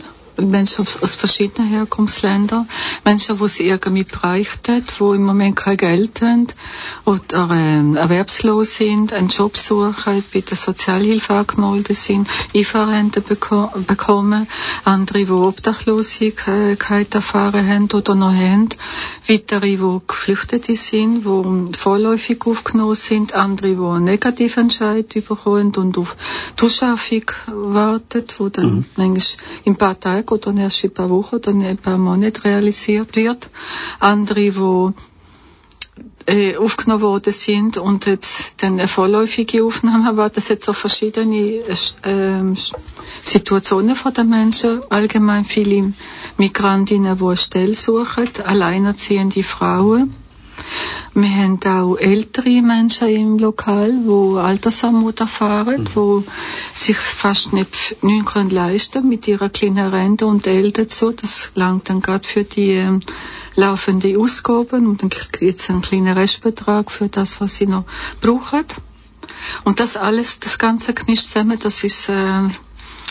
[0.48, 2.68] Menschen aus verschiedenen Herkunftsländern,
[3.04, 6.46] Menschen, die sich irgendwie bereicht haben, die im Moment kein Geld haben
[7.04, 14.46] oder ähm, erwerbslos sind, einen Job suchen, bei der Sozialhilfe angemeldet sind, IV-Rente beko bekommen,
[14.84, 18.68] andere, die Obdachlosigkeit erfahren haben oder noch haben,
[19.28, 25.98] weitere, die Geflüchtete sind, die vorläufig aufgenommen sind, andere, die einen negativen Entscheid bekommen und
[25.98, 26.16] auf
[26.58, 28.84] die Ausschaffung warten, die dann mhm.
[28.96, 31.98] manchmal in ein paar Tagen oder erst in ein paar Wochen oder in ein paar
[31.98, 33.48] Monaten realisiert wird.
[33.98, 34.92] Andere, die
[36.26, 41.62] äh, aufgenommen worden sind und jetzt dann eine vorläufige Aufnahme haben, das jetzt so verschiedene
[41.66, 42.54] äh,
[43.22, 45.92] Situationen von den Menschen, allgemein viele
[46.36, 50.14] Migrantinnen, die eine Stelle suchen, alleinerziehende Frauen,
[51.14, 56.24] wir haben auch ältere Menschen im Lokal, die Altersarmut erfahren, mhm.
[56.24, 61.10] die sich fast nicht, nicht können leisten mit ihrer kleinen Rente und Eltern so.
[61.10, 63.00] Das langt dann gerade für die ähm,
[63.56, 67.84] laufende Ausgaben und dann gibt es einen kleinen Restbetrag für das, was sie noch
[68.20, 68.66] brauchen.
[69.64, 72.48] Und das alles, das ganze gemischt zusammen, das ist äh,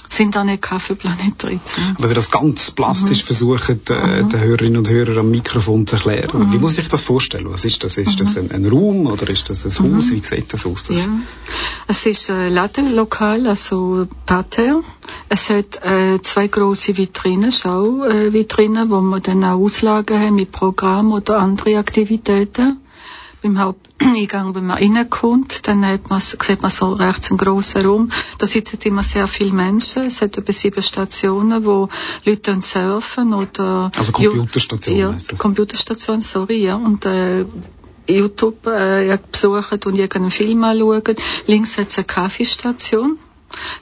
[0.07, 1.95] sind da nicht Kaffeeplanet 13.
[1.97, 3.27] Wenn wir das ganz plastisch mhm.
[3.27, 4.29] versuchen, äh, mhm.
[4.29, 6.53] den Hörerinnen und Hörern am Mikrofon zu erklären, mhm.
[6.53, 7.51] wie muss ich das vorstellen?
[7.51, 7.97] Was ist das?
[7.97, 10.11] Ist das ein, ein Raum oder ist das ein Haus?
[10.11, 10.85] Wie sieht das aus?
[10.85, 11.05] Das?
[11.05, 11.09] Ja.
[11.87, 14.81] Es ist ein Ladenlokal, also Pater.
[15.27, 21.11] Es hat äh, zwei große Vitrinen, Schauvitrinen, wo wir dann auch Auslagen haben mit Programm
[21.11, 22.77] oder andere Aktivitäten
[23.41, 28.09] beim Haupteingang, wenn man reinkommt, dann hat man, sieht man so rechts einen grossen Raum.
[28.37, 30.03] Da sitzen immer sehr viele Menschen.
[30.03, 31.89] Es hat etwa sieben Stationen, wo
[32.25, 33.91] Leute surfen oder...
[33.95, 36.75] Also Computerstationen Ja, Computerstationen, sorry, ja.
[36.75, 37.45] Und äh,
[38.07, 41.15] YouTube äh, besuchen und irgendeinen Film anschauen.
[41.47, 43.19] Links hat es eine Kaffeestation.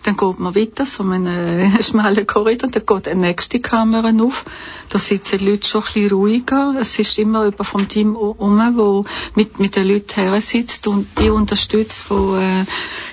[0.04, 4.46] Dann geht man weiter, so einen schmalen Korridor, dann geht eine nächste Kamera auf.
[4.90, 6.76] Da sitzen die Leute schon ein bisschen ruhiger.
[6.80, 9.04] Es ist immer jemand vom Team um, der
[9.36, 12.66] mit, mit den Leuten her sitzt und die unterstützt, die äh,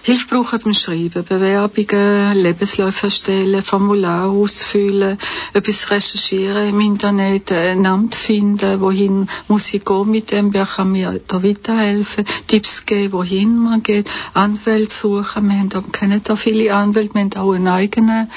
[0.03, 1.25] Hilfe brauchen beim Schreiben.
[1.25, 5.19] Bewerbungen, Lebensläufe erstellen, Formular ausfüllen,
[5.53, 10.93] etwas recherchieren im Internet, ein Amt finden, wohin muss ich gehen mit dem, wer kann
[10.93, 15.49] mir da weiterhelfen, Tipps geben, wohin man geht, Anwälte suchen.
[15.49, 18.29] Wir haben da, kennen da viele Anwälte, wir haben auch eine eigene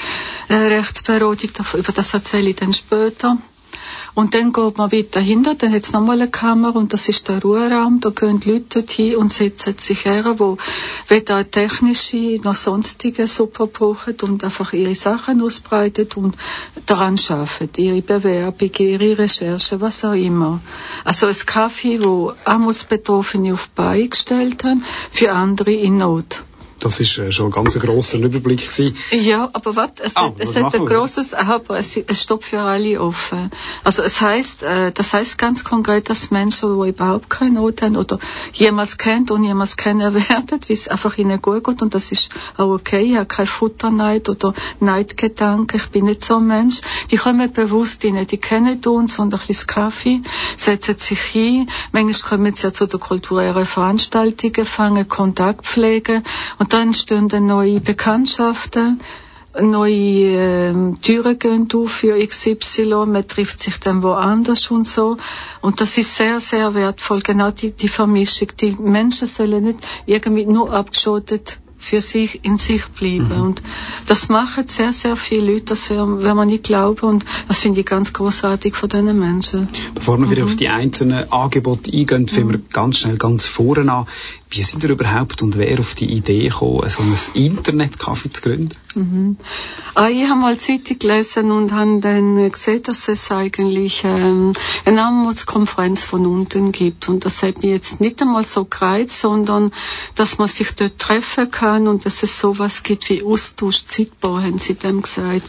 [0.48, 3.36] Rechtsberatung, über das erzähle ich dann später.
[4.14, 7.28] Und dann geht man weiter hinter, dann hat es nochmal eine Kamera und das ist
[7.28, 8.00] der Ruheraum.
[8.00, 10.56] Da gehen die Leute hin und setzen sich her, wo
[11.06, 16.36] weder technische noch sonstige super brauchen und einfach ihre Sachen ausbreiten und
[16.86, 17.80] daran arbeiten.
[17.80, 20.60] Ihre Bewerbung, ihre Recherche, was auch immer.
[21.04, 26.42] Also ein Kaffee, wo Amos Betroffene auf Beine gestellt haben, für andere in Not.
[26.80, 28.96] Das ist äh, schon ein ganz grosser Überblick gewesen.
[29.10, 29.90] Ja, aber was?
[30.00, 33.50] Es, ah, hat, es hat ein grosses Aber, es, es stoppt für alle offen.
[33.84, 37.96] Also es heißt, äh, das heißt ganz konkret, dass Menschen, die überhaupt keine Not haben
[37.96, 38.18] oder
[38.52, 42.30] jemals kennt und jemals kennen werden, wie es einfach ihnen gut geht und das ist
[42.56, 43.02] auch okay.
[43.02, 45.78] Ich habe kein Futterneid oder Neidgedanke.
[45.78, 46.80] Ich bin nicht so ein Mensch.
[47.10, 48.26] Die kommen bewusst rein.
[48.26, 50.22] Die kennen uns und ein bisschen Kaffee,
[50.56, 51.68] setzen sich hin.
[51.92, 56.22] Manchmal kommen sie ja zu den kulturellen Veranstaltungen, fangen Kontakt pflegen
[56.58, 59.00] und und dann stehen dann neue Bekanntschaften,
[59.58, 65.16] neue äh, Türen gehen auf für XY, man trifft sich dann woanders und so.
[65.62, 68.48] Und das ist sehr, sehr wertvoll, genau die, die Vermischung.
[68.60, 73.28] Die Menschen sollen nicht irgendwie nur abgeschottet für sich in sich bleiben.
[73.28, 73.42] Mhm.
[73.42, 73.62] Und
[74.06, 77.06] das machen sehr, sehr viele Leute, das werden wir nicht glauben.
[77.06, 79.68] Und das finde ich ganz großartig von diesen Menschen.
[79.94, 80.30] Bevor wir mhm.
[80.30, 82.28] wieder auf die einzelnen Angebote eingehen, mhm.
[82.28, 84.06] fangen wir ganz schnell ganz vorne an.
[84.50, 88.70] Wie sind ihr überhaupt und wer auf die Idee gekommen, so ein Internetcafé zu gründen?
[88.94, 89.36] Mhm.
[89.94, 94.54] Ah, ich habe mal Zeitung gelesen und habe dann gesehen, dass es eigentlich ähm,
[94.86, 97.08] eine Armutskonferenz von unten gibt.
[97.08, 99.70] Und das hat mich jetzt nicht einmal so gereizt, sondern
[100.14, 104.58] dass man sich dort treffen kann und dass es sowas gibt wie Austausch Zeitbar, haben
[104.58, 105.48] sie dann gesagt.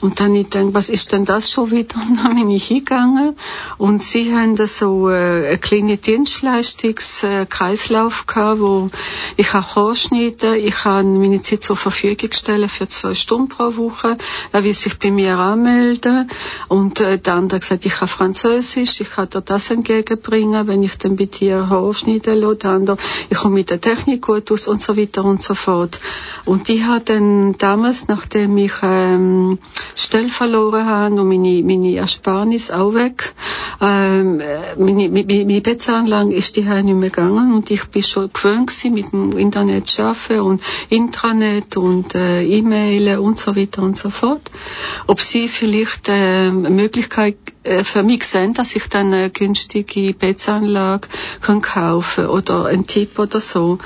[0.00, 1.96] Und dann ich gedacht, was ist denn das schon wieder?
[2.08, 3.36] Und dann bin ich hingegangen
[3.78, 8.90] und sie haben da so äh, eine kleine Dienstleistungskreislauf gehabt, wo
[9.36, 14.18] ich kann Haarschneiden, ich kann meine Zeit zur Verfügung stellen für zwei Stunden pro Woche,
[14.52, 16.30] er will sich bei mir anmelden
[16.68, 20.98] und äh, der andere gesagt, ich kann Französisch, ich kann dir das entgegenbringen, wenn ich
[20.98, 22.96] dann bei dir Haarschneiden lasse, der andere,
[23.30, 26.00] ich komme mit der Technik gut aus und so weiter und so fort.
[26.44, 29.58] Und ich habe dann damals, nachdem ich ähm,
[29.94, 33.34] Stelle verloren habe und meine, meine Ersparnis auch weg.
[33.80, 34.38] Ähm,
[34.78, 38.94] meine, meine, meine Bettsanlage ist die nicht mehr gegangen und ich bin schon gewöhnt gewesen,
[38.94, 44.10] mit dem Internet zu arbeiten und Intranet und äh, E-Mail und so weiter und so
[44.10, 44.50] fort.
[45.06, 50.14] Ob sie vielleicht äh, eine Möglichkeit äh, für mich sehen, dass ich dann eine günstige
[50.14, 51.08] Bettsanlage
[51.40, 53.78] kaufen kann oder einen Tipp oder so.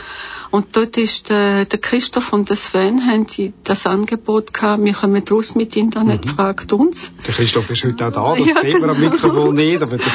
[0.50, 4.92] Und dort ist der, der Christoph und der Sven haben die das Angebot gehabt, wir
[4.94, 6.28] kommen raus mit Internet, mhm.
[6.28, 7.12] fragt uns.
[7.24, 10.06] Der Christoph ist heute auch da, das ja, sehen wir am Mikrofon nicht, aber das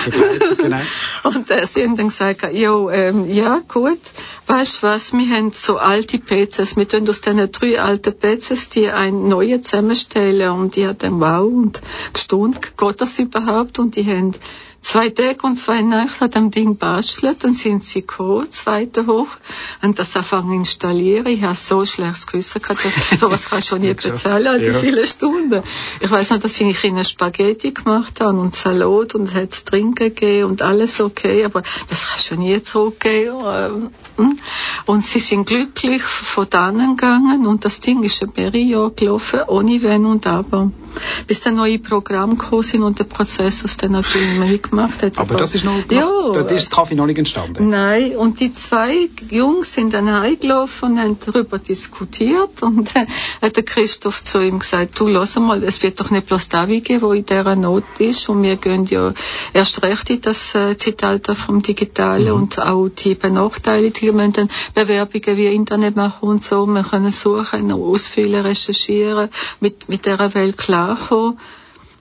[0.58, 0.82] genau.
[1.24, 4.00] Und äh, sie haben dann gesagt, jo, ähm, ja, gut,
[4.48, 8.70] weißt du was, wir haben so alte PCs, wir tun aus diesen drei alten PCs
[8.70, 13.80] die ein neue zusammenstellen und die hat dann wow und gestaunt, geht das überhaupt?
[13.80, 14.34] Und die haben
[14.86, 19.30] zwei Tage und zwei Nächte an dem Ding bastelt und sind sie gekommen, zweite hoch,
[19.82, 21.26] und das anfangen installieren.
[21.26, 24.66] Ich habe so schlechtes Gewissen gehabt, dass, sowas kannst du schon nie bezahlen, all die
[24.66, 24.74] ja.
[24.74, 25.64] viele Stunden.
[26.00, 29.96] Ich weiß noch, dass ich ihnen Spaghetti gemacht habe und Salat und es hat Trinken
[29.96, 33.92] gegeben und alles okay, aber das kannst du nie zurückgeben.
[34.18, 34.38] Hm?
[34.86, 39.42] Und sie sind glücklich von dannen gegangen und das Ding ist ein mehrere Jahre gelaufen,
[39.48, 40.72] ohne Wenn und Aber.
[41.26, 45.18] Bis dann neue Programme gekommen sind und der Prozess, dann natürlich mitgemacht gemacht hat.
[45.18, 47.70] Aber, das ist noch, ja, dort ist das Kaffee noch nicht entstanden?
[47.70, 53.08] Nein, und die zwei Jungs sind dann heimgelaufen und haben darüber diskutiert und dann
[53.42, 56.86] hat der Christoph zu ihm gesagt, du, lass mal, es wird doch nicht bloß David
[56.86, 59.14] geben, wo in dieser Not ist und wir gehen ja
[59.54, 62.42] erst recht in das äh, Zeitalter vom Digitalen mhm.
[62.42, 67.72] und auch die Benachteiligten müssen dann Bewerbungen wie Internet machen und so, wir können suchen,
[67.72, 71.38] ausfüllen, recherchieren, mit, mit dieser Welt klarkommen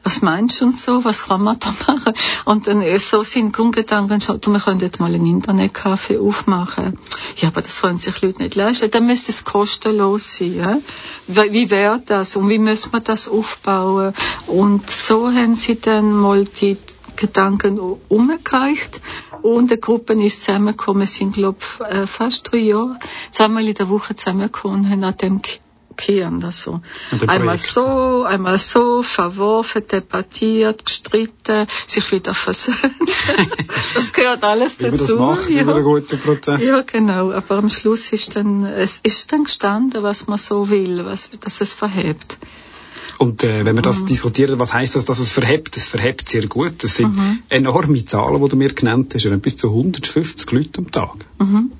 [0.05, 2.13] was meinst du und so, was kann man da machen?
[2.45, 6.99] Und dann äh, so sind Grundgedanken schon, du, wir könnten mal einen Internetcafé aufmachen.
[7.37, 8.91] Ja, aber das können sich Leute nicht leisten.
[8.91, 10.55] Dann müsste es kostenlos sein.
[10.55, 10.79] Ja?
[11.27, 14.13] Wie wäre das und wie müssen wir das aufbauen?
[14.47, 16.77] Und so haben sie dann mal die
[17.17, 19.01] Gedanken umgereicht
[19.43, 22.99] und die Gruppe ist zusammengekommen, sind glaube äh, fast drei Jahre
[23.31, 25.41] zweimal in der Woche zusammengekommen und haben an dem
[25.97, 26.43] Kehren.
[26.45, 26.81] Also
[27.27, 32.77] einmal so, einmal so, verworfen, debattiert, gestritten, sich wieder versöhnt.
[33.95, 34.97] das gehört alles Wie dazu.
[34.97, 35.63] das macht, ja.
[35.63, 36.65] über einen guten Prozess.
[36.65, 37.33] Ja, genau.
[37.33, 41.61] Aber am Schluss ist dann, es ist dann gestanden, was man so will, was, dass
[41.61, 42.39] es verhebt.
[43.19, 44.07] Und äh, wenn wir das mhm.
[44.07, 45.77] diskutieren, was heißt das, dass es verhebt?
[45.77, 46.83] Es verhebt sehr gut.
[46.83, 47.43] Das sind mhm.
[47.49, 49.43] enorme Zahlen, die du mir genannt hast.
[49.43, 51.27] Bis zu 150 Leute am Tag.
[51.39, 51.73] Mhm.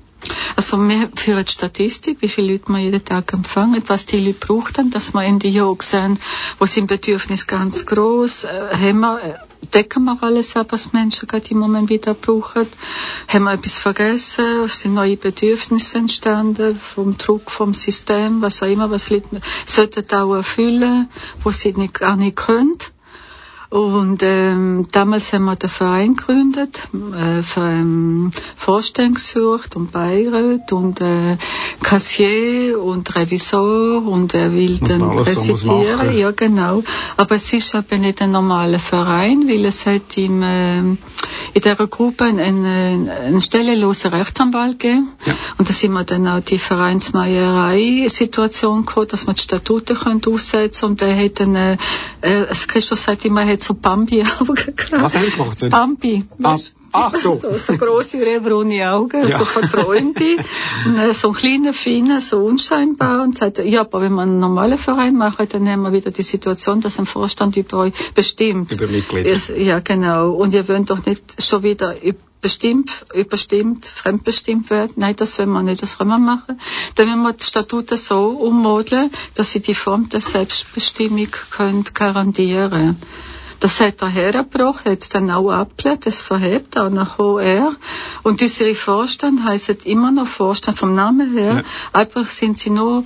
[0.55, 4.89] Also wir führen Statistik, wie viele Leute wir jeden Tag empfangen, was die Leute brauchen,
[4.91, 6.19] dass wir in die Jahre sehen,
[6.59, 9.33] wo sind Bedürfnisse ganz groß, äh, haben wir, äh,
[9.73, 12.67] decken wir alles ab, was Menschen gerade im Moment wieder brauchen,
[13.27, 18.89] haben wir etwas vergessen, sind neue Bedürfnisse entstanden, vom Druck, vom System, was auch immer,
[18.91, 21.09] was Leute sollten auch erfüllen,
[21.43, 22.77] wo sie nicht, gar nicht können.
[23.75, 30.71] Und ähm, damals haben wir den Verein gegründet, äh, für, ähm, Vorstand gesucht und Beirat
[30.71, 31.35] und äh,
[31.83, 36.17] Kassier und Revisor und er will dann präsentieren.
[36.17, 36.83] Ja, genau.
[37.17, 40.97] Aber es ist eben nicht ein normaler Verein, weil es hat im, äh, in
[41.53, 45.09] dieser Gruppe einen, einen, einen stellenlosen Rechtsanwalt gegeben.
[45.25, 45.33] Ja.
[45.57, 50.91] Und da sind wir dann auch die Vereinsmeierei-Situation gekommen, dass man die Statuten aussetzen können.
[50.93, 51.75] Und er hat dann, äh,
[52.21, 54.91] äh, Christoph sagt immer, er hat so Bambi-Augen gekriegt.
[54.91, 55.69] Was hat er gemacht?
[55.69, 56.25] Bambi.
[56.37, 56.73] Was?
[56.91, 57.33] Ach so.
[57.43, 59.39] so, so grosse, braune Augen, ja.
[59.39, 60.37] so verträumte.
[61.13, 63.23] so ein kleiner, feiner, so unscheinbar.
[63.23, 66.23] Und sagt, ja, aber wenn wir einen normalen Verein machen, dann haben wir wieder die
[66.23, 68.71] Situation, dass ein Vorstand über euch bestimmt.
[68.71, 69.57] Über Mitglieder.
[69.57, 70.33] Ja, genau.
[70.33, 71.95] Und ihr wollt doch nicht schon wieder
[72.41, 74.93] bestimmt, überstimmt, fremdbestimmt werden.
[74.97, 76.59] Nein, das wollen wir nicht, das können wir machen.
[76.93, 82.97] Dann wollen wir die Statuten so ummodeln, dass sie die Form der Selbstbestimmung können garantieren
[83.65, 87.75] das hat er hergebracht, hat es dann auch abgelehnt, es verhebt auch nach OR.
[88.21, 91.55] Und unsere Vorstand heißen immer noch Vorstand vom Namen her.
[91.55, 91.63] Ja.
[91.91, 93.05] Einfach sind sie nur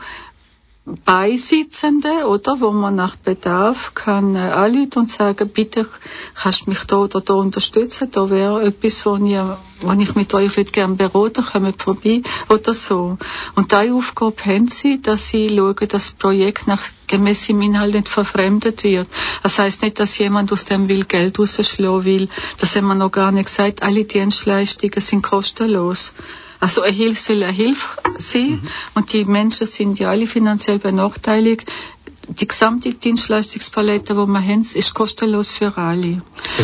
[1.06, 5.88] Beisitzende, oder, wo man nach Bedarf kann äh, anrufen und sagen, bitte
[6.36, 9.38] kannst mich da oder da unterstützen, da wäre etwas, wo ich,
[9.82, 13.17] wo ich mit euch würde gerne beraten, kommt vorbei oder so.
[13.56, 18.10] Und diese Aufgabe haben sie, dass sie schauen, dass das Projekt nach gemäßem Inhalt nicht
[18.10, 19.08] verfremdet wird.
[19.43, 22.30] Das heißt nicht, dass jemand aus dem will Geld rausschlagen will.
[22.58, 23.84] Das haben wir noch gar nicht gesagt.
[23.84, 26.13] Alle Dienstleistungen sind kostenlos.
[26.60, 26.93] Also eine
[27.43, 28.67] eine Hilfe sein mhm.
[28.95, 31.65] und die Menschen sind ja alle finanziell benachteiligt
[32.29, 36.21] die gesamte Dienstleistungspalette, die wir haben, ist kostenlos für alle.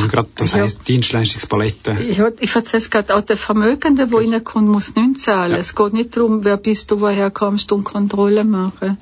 [0.08, 0.60] grad, das ja.
[0.60, 1.98] heisst Dienstleistungspalette?
[2.12, 5.54] Ja, ich erzähle es gerade, auch der Vermögende, der reinkommt, muss nicht zahlen.
[5.54, 5.58] Ja.
[5.58, 8.98] Es geht nicht darum, wer bist du, woher kommst und Kontrolle machen.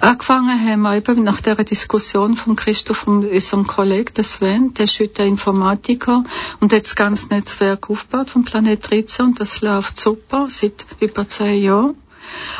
[0.00, 4.84] Angefangen haben wir eben nach der Diskussion von Christoph und unserem Kollegen, der Sven, der
[4.84, 6.24] ist heute Informatiker
[6.60, 11.26] und hat das ganze Netzwerk aufgebaut von Planet 13 und das läuft super seit über
[11.28, 11.96] zehn Jahren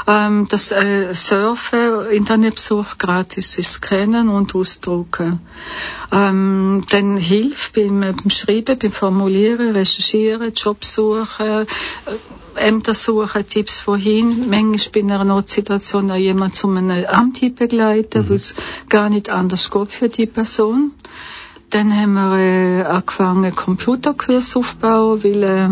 [0.07, 5.41] ähm, das äh, Surfen, Internetbesuch gratis ist, scannen und ausdrucken.
[6.13, 11.67] Ähm, dann hilft beim, beim Schreiben, beim Formulieren, Recherchieren, Jobsuchen, äh,
[12.57, 14.49] Ämter suchen, Tipps wohin.
[14.49, 18.29] Manchmal bei einer Notsituation auch jemand zum einem Amt begleiten, mhm.
[18.29, 18.55] weil es
[18.89, 20.93] gar nicht anders geht für die Person.
[21.71, 25.69] Dann haben wir äh, angefangen, Computerkurs aufzubauen, weil äh,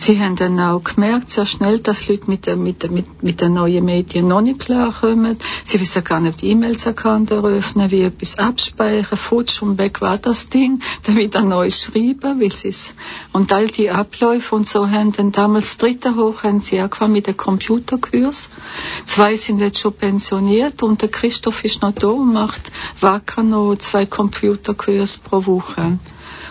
[0.00, 3.84] Sie haben dann auch gemerkt, sehr schnell, dass Leute mit, mit, mit, mit den neuen
[3.84, 5.36] Medien noch nicht klarkommen.
[5.64, 10.50] Sie wissen gar nicht, die E-Mails-Account eröffnen, wie etwas abspeichern, futsch und weg war das
[10.50, 12.94] Ding, dann wieder neu schreiben, weil sie es,
[13.32, 17.26] und all die Abläufe und so haben dann damals dritte hoch, haben sie angefangen mit
[17.26, 18.50] dem Computerkurs.
[19.04, 23.74] Zwei sind jetzt schon pensioniert und der Christoph ist noch da und macht wacker noch
[23.78, 25.98] zwei Computerkurs pro Woche.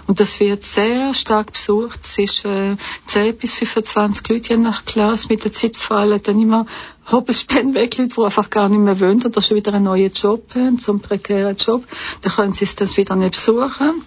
[0.08, 2.00] Und das wird sehr stark besucht.
[2.02, 5.28] Es ist äh, 10 bis 25 Leute je nach Klasse.
[5.30, 6.66] Mit der Zeit fallen dann immer
[7.12, 10.44] Hobelspenden weg, Leute, die einfach gar nicht mehr wollen oder schon wieder einen neuen Job
[10.56, 11.86] haben, zum prekären Job.
[12.22, 14.02] Dann können sie es dann wieder nicht besuchen.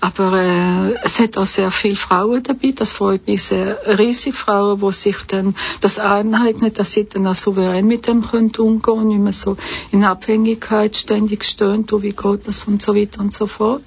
[0.00, 2.72] Aber äh, es hat auch sehr viele Frauen dabei.
[2.74, 3.78] Das freut mich sehr.
[3.98, 8.52] Riesige Frauen, die sich dann das aneignen, dass sie dann auch souverän mit dem können
[8.56, 9.56] umgehen und nicht mehr so
[9.90, 13.84] in Abhängigkeit ständig stehen, wie geht das und so weiter und so fort.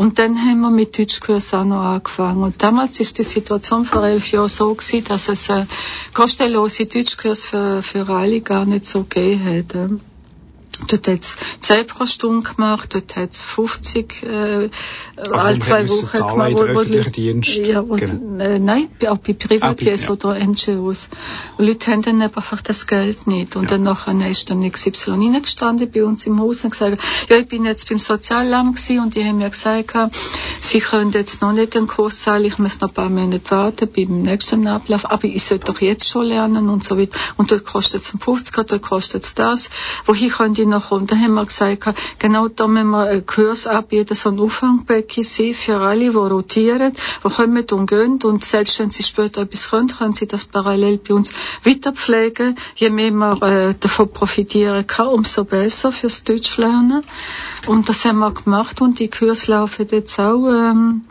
[0.00, 2.42] Und dann haben wir mit Deutschkurs auch noch angefangen.
[2.42, 5.66] Und damals ist die Situation vor elf Jahren so gewesen, dass es äh,
[6.14, 10.09] kostenlose Deutschkurs für, für alle gar nicht so gegeben hat.
[10.88, 14.70] Dort hat es 10 pro Stunde gemacht, dort hat es 50 äh,
[15.16, 16.52] also alle zwei Wochen gemacht.
[16.54, 17.56] Wo, wo Leute, Dienst.
[17.56, 18.42] Ja, und, genau.
[18.42, 20.12] äh, nein, auch bei Privatiers ah, ja.
[20.12, 21.08] oder NGOs.
[21.58, 23.56] Und Leute haben dann einfach das Geld nicht.
[23.56, 23.70] Und ja.
[23.70, 27.64] dann nachher ist dann XY reingestanden bei uns im Haus und gesagt, ja, ich bin
[27.64, 29.94] jetzt beim Sozialamt gewesen und die haben mir gesagt,
[30.60, 33.88] sie können jetzt noch nicht den Kurs zahlen, ich muss noch ein paar Monate warten
[33.94, 37.18] beim nächsten Ablauf, aber ich sollte doch jetzt schon lernen und so weiter.
[37.36, 39.70] Und dort kostet es 50, dort kostet es das.
[40.06, 41.06] Wohin können die kommen?
[41.06, 45.54] Dann haben wir gesagt, genau da müssen wir einen Kurs abbieten, so ein Auffangbecken sein
[45.54, 46.92] für alle, die rotieren,
[47.24, 48.18] die kommen und gehen.
[48.22, 51.32] Und selbst wenn sie später etwas können, können sie das parallel bei uns
[51.64, 52.56] weiterpflegen.
[52.76, 57.02] Je mehr man äh, davon profitieren kann, umso besser fürs Deutschlernen.
[57.66, 61.02] Und das haben wir gemacht und die Kurse laufen jetzt auch ähm,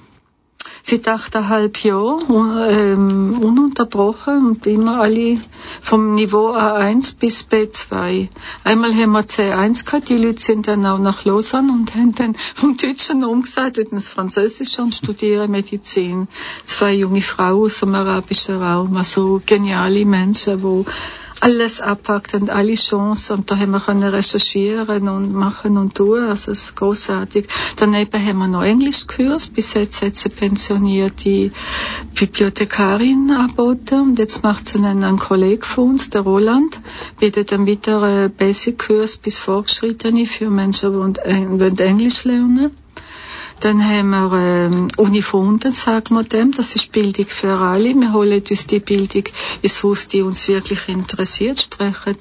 [0.83, 5.39] seit achteinhalb Jahren ähm, ununterbrochen und immer alle
[5.81, 8.27] vom Niveau A1 bis B2.
[8.63, 12.35] Einmal haben wir C1 gehabt, die Leute sind dann auch nach Lausanne und haben dann
[12.55, 16.27] vom Deutschen umgesattelt ins Französische und studieren Medizin.
[16.65, 20.85] Zwei junge Frauen aus dem arabischen Raum, also geniale Menschen, die
[21.41, 23.37] alles abpackt und alle Chancen.
[23.37, 27.47] Und da haben wir können recherchieren und machen und tun, also es ist großartig.
[27.77, 31.51] Daneben haben wir noch Englischkurs, bis jetzt hat sie pensionierte
[32.13, 36.79] Bibliothekarin angeboten und jetzt macht sie einen, einen Kollegen von uns, der Roland,
[37.19, 42.71] bietet einen weiteren Basic-Kurs bis Fortgeschrittene für Menschen, die Englisch lernen
[43.59, 46.51] dann haben wir ähm, Unifunden, sagen wir dem.
[46.51, 47.93] Das ist Bildung für alle.
[47.93, 49.23] Wir holen uns die Bildung
[49.61, 52.17] ins Haus, die uns wirklich interessiert, sprechen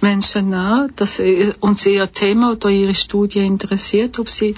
[0.00, 4.54] Menschen an, dass äh, uns ihr Thema oder ihre Studie interessiert, ob sie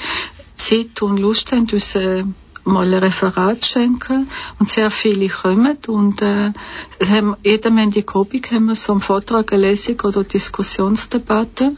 [0.55, 2.25] Zeit und Lust haben, uns äh,
[2.65, 4.29] mal ein Referat schenken
[4.59, 6.53] und sehr viele kommen und äh,
[7.09, 8.15] haben, jeder Montag
[8.53, 11.73] haben wir so einen Vortrag, eine Lesung oder Diskussionsdebatte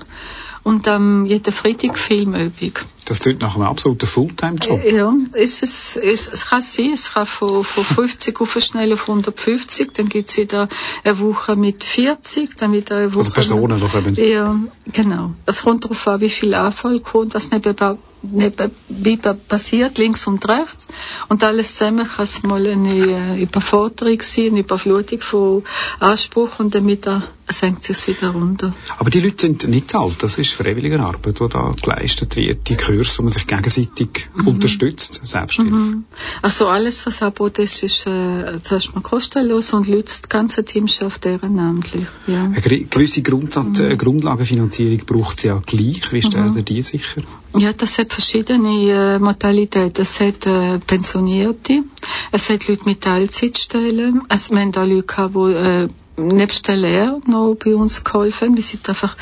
[0.64, 2.72] und ähm, jeden Freitag Filmübung.
[3.04, 4.82] Das klingt nach einem absoluten Fulltime-Job.
[4.82, 9.02] Ja, ist es, ist, es kann sein, es kann von, von 50 auf schnell auf
[9.02, 10.68] 150, dann gibt's wieder
[11.04, 13.26] eine Woche mit 40, dann wieder eine also Woche...
[13.26, 14.14] Also Personen noch eben.
[14.14, 14.54] Ja,
[14.90, 15.32] genau.
[15.44, 20.88] Es kommt darauf an, wie viel Anfall kommt, was nebenbei, nebenbei passiert, links und rechts.
[21.28, 25.62] Und alles zusammen kann es mal eine Überforderung sein, eine Überflutung von
[26.00, 27.06] Anspruch und damit
[27.48, 28.72] senkt es wieder runter.
[28.98, 32.68] Aber die Leute sind nicht alt, das ist freiwillige Arbeit, die da geleistet wird.
[32.68, 34.48] Die Kurs, wo man sich gegenseitig mhm.
[34.48, 35.72] unterstützt, Selbsthilfe.
[35.72, 36.04] Mhm.
[36.42, 40.88] Also alles, was angeboten ist, ist äh, zuerst mal kostenlos und Leute, das ganze Team
[40.88, 42.06] schafft ehrenamtlich.
[42.26, 42.44] Ja.
[42.44, 43.98] Eine gewisse Grundsatz, mhm.
[43.98, 46.12] Grundlagenfinanzierung braucht es ja gleich.
[46.12, 47.22] Wie stellt ihr die sicher?
[47.56, 50.02] Ja, das hat verschiedene äh, Modalitäten.
[50.02, 51.84] Es hat äh, Pensionierte,
[52.32, 57.20] es hat Leute mit Teilzeitstellen, es, wir haben auch Leute die äh, nebst der Lehre
[57.26, 58.56] noch bei uns geholfen.
[58.56, 59.16] Wir sind einfach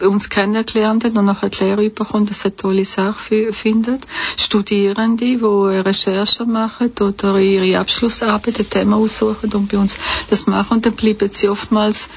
[0.00, 4.06] uns kennengelernt und nachher die Lehre bekommen, dass sie tolle Sache findet.
[4.36, 10.78] Studierende, die Recherchen machen oder ihre Abschlussarbeit, ein Thema aussuchen und bei uns das machen
[10.78, 12.08] und dann bleiben sie oftmals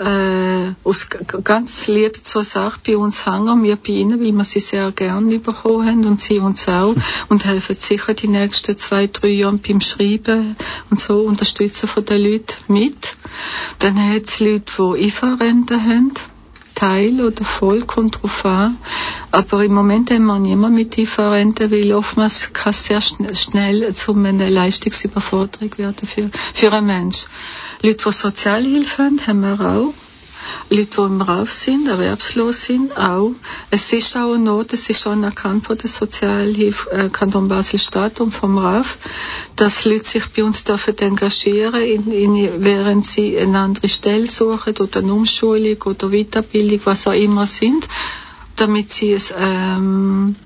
[0.00, 1.08] äh, aus
[1.44, 5.28] ganz Liebe zur Sache bei uns hängen, wir bei ihnen, weil wir sie sehr gern
[5.42, 6.94] bekommen haben und sie uns auch
[7.28, 10.56] und helfen sicher die nächsten zwei, drei Jahre beim Schreiben
[10.90, 13.16] und so unterstützen von den Leuten mit.
[13.78, 16.12] Dann hat es Leute, die IFA-Rente haben
[16.74, 18.76] Teil oder voll, kommt drauf an.
[19.30, 24.14] Aber im Moment haben wir niemand mit Differenten, weil oftmals kann es sehr schnell zu
[24.14, 27.28] einer Leistungsüberforderung werden für, für einen Menschen.
[27.82, 29.94] Leute, die Sozialhilfe haben, haben wir auch.
[30.68, 33.32] Leute, die im Rauf sind, erwerbslos sind, auch.
[33.70, 38.32] Es ist auch eine Not, es ist anerkannt von der Sozialhilfe äh, Kanton Basel-Stadt und
[38.32, 38.98] vom RAF,
[39.56, 44.76] dass Leute sich bei uns dürfen engagieren, in, in, während sie eine andere Stelle suchen
[44.78, 47.88] oder eine Umschulung oder Weiterbildung, was auch immer sind,
[48.56, 50.36] damit sie es ähm,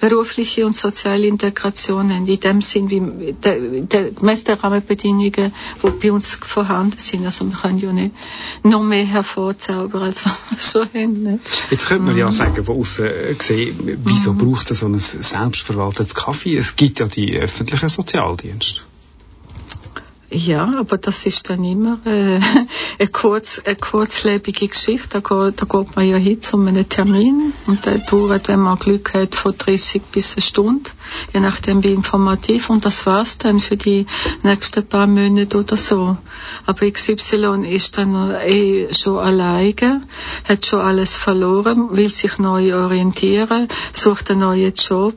[0.00, 6.12] berufliche und soziale Integration haben, in dem Sinn, wie der, der der Rahmenbedingungen, die bei
[6.12, 7.26] uns vorhanden sind.
[7.26, 8.14] Also wir können ja nicht
[8.62, 11.22] noch mehr hervorzaubern, als was wir schon haben.
[11.22, 11.38] Ne?
[11.70, 12.20] Jetzt könnte man mhm.
[12.20, 13.06] ja sagen, von außen
[13.38, 14.38] gesehen, wieso mhm.
[14.38, 16.56] braucht es so ein selbstverwaltetes Kaffee?
[16.56, 18.80] Es gibt ja die öffentlichen Sozialdienste.
[20.32, 22.38] Ja, aber das ist dann immer äh,
[23.00, 25.08] eine, kurz, eine kurzlebige Geschichte.
[25.08, 28.78] Da geht, da geht man ja hin zu einem Termin und der dauert, wenn man
[28.78, 30.90] Glück hat, von 30 bis eine Stunde,
[31.34, 32.70] je nachdem wie informativ.
[32.70, 34.06] Und das war's dann für die
[34.44, 36.16] nächsten paar Monate oder so.
[36.64, 40.02] Aber XY ist dann eh schon alleine,
[40.44, 45.16] hat schon alles verloren, will sich neu orientieren, sucht einen neuen Job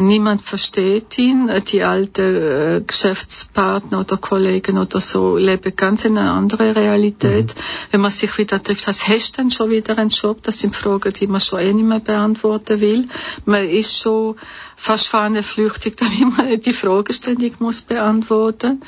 [0.00, 1.48] niemand versteht ihn.
[1.48, 7.54] Äh, die alten äh, Geschäftspartner oder Kollegen oder so leben ganz in einer anderen Realität.
[7.54, 7.60] Mhm.
[7.90, 10.42] Wenn man sich wieder trifft, was hast du denn schon wieder einen Job?
[10.42, 13.08] Das sind Fragen, die man schon eh nicht mehr beantworten will.
[13.44, 14.36] Man ist schon
[14.76, 18.86] fast fahnenflüchtig, damit man die Frage ständig muss beantworten muss.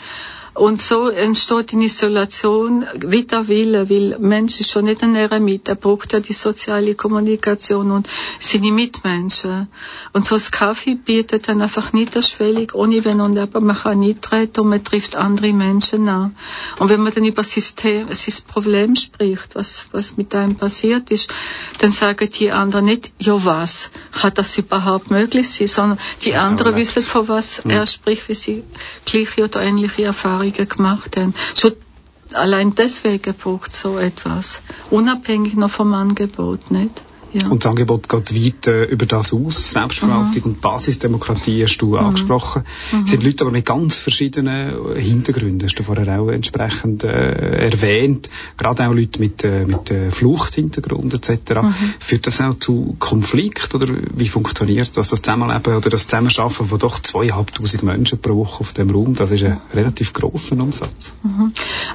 [0.58, 5.76] Und so entsteht in Isolation wieder Wille, weil Mensch ist schon nicht ein Eremit, er
[5.76, 8.08] braucht ja die soziale Kommunikation und
[8.40, 9.68] seine Mitmenschen.
[10.12, 14.22] Und so das Kaffee bietet dann einfach niederschwellig, ohne Wenn und Aber, man kann nicht
[14.22, 16.34] treten und man trifft andere Menschen an.
[16.80, 21.32] Und wenn man dann über System, sein Problem spricht, was, was mit einem passiert ist,
[21.78, 26.74] dann sagen die anderen nicht, ja was, kann das überhaupt möglich sein, sondern die anderen
[26.74, 27.70] wissen, von was mhm.
[27.70, 28.64] er spricht, wie sie
[29.04, 31.34] gleiche oder ähnliche Erfahrungen Erfahrungen gemacht haben.
[31.54, 31.72] Schon
[32.32, 34.60] allein deswegen braucht so etwas.
[34.90, 37.02] Unabhängig noch vom Angebot, nicht?
[37.32, 37.48] Ja.
[37.48, 39.72] Und das Angebot geht weit äh, über das aus.
[39.72, 40.50] Selbstverwaltung mhm.
[40.50, 41.98] und Basisdemokratie hast du mhm.
[41.98, 42.64] angesprochen.
[42.92, 43.06] Mhm.
[43.06, 48.30] sind Leute aber mit ganz verschiedenen äh, Hintergründen, hast du vorher auch entsprechend äh, erwähnt.
[48.56, 51.60] Gerade auch Leute mit, äh, mit äh, Fluchthintergrund etc.
[52.00, 56.78] Führt das auch zu Konflikt oder wie funktioniert das, das Zusammenleben oder das Zusammenarbeiten von
[56.78, 59.14] doch zweieinhalbtausend Menschen pro Woche auf dem Raum?
[59.14, 61.12] Das ist ein relativ grosser Umsatz.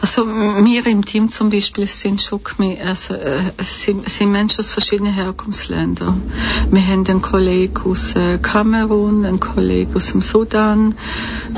[0.02, 2.42] Also wir im Team zum Beispiel sind schon
[2.86, 6.18] also, äh, sind, sind Menschen aus verschiedenen Herkunftsländer.
[6.70, 10.96] Wir haben einen Kollegen aus äh, Kamerun, einen Kollegen aus dem Sudan,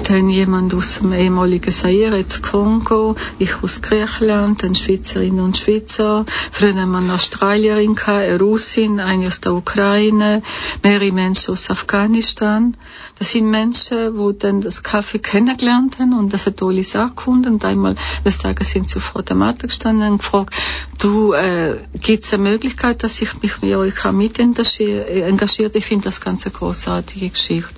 [0.03, 6.25] dann jemand aus dem ehemaligen Zaire, jetzt Kongo, ich aus Griechenland, dann Schweizerinnen und Schweizer.
[6.51, 10.43] Früher haben wir eine Australierin, eine Russin, eine aus der Ukraine,
[10.83, 12.77] mehrere Menschen aus Afghanistan.
[13.17, 17.53] Das sind Menschen, die dann das Kaffee kennengelernt haben und das eine tolle Sache gefunden.
[17.53, 17.95] Und einmal
[18.25, 20.53] des Tages sind sie vor der Matte gestanden und gefragt,
[20.99, 25.75] du, äh, gibt es eine Möglichkeit, dass ich mich mit euch mit engagiert?
[25.75, 27.73] Ich finde das ganz eine großartige Geschichte.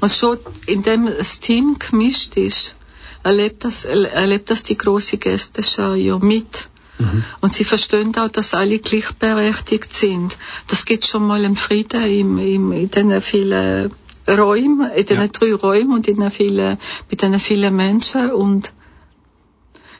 [0.00, 2.76] Und schon, indem das Team gemischt ist,
[3.24, 6.68] erlebt das, erlebt das die große Gästeschau ja mit.
[6.98, 7.24] Mhm.
[7.40, 10.38] Und sie verstehen auch, dass alle gleichberechtigt sind.
[10.68, 13.90] Das gibt schon mal einen Frieden im, im, in den vielen
[14.28, 15.28] Räumen, in den ja.
[15.28, 16.78] drei Räumen und in den vielen,
[17.10, 18.72] mit den vielen Menschen und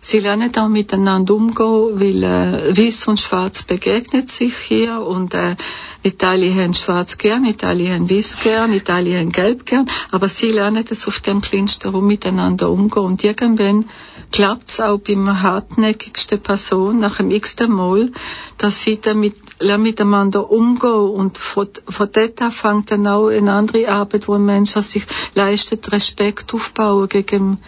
[0.08, 5.56] Sie lernen auch miteinander umgehen, weil äh, Weiß und Schwarz begegnet sich hier und äh,
[6.04, 10.84] Italien haben Schwarz gern, Italien haben Weiß gern, Italien haben Gelb gern, aber sie lernen
[10.88, 13.86] das auf dem kleinsten Raum miteinander umgehen und irgendwann
[14.30, 18.12] klappt es auch beim hartnäckigsten Person nach dem x-ten Mal,
[18.58, 23.88] dass sie damit miteinander umgehen und von, von dort an fängt dann auch eine andere
[23.88, 25.04] Arbeit, wo ein Mensch sich
[25.34, 27.58] leistet, Respekt aufbauen gegen,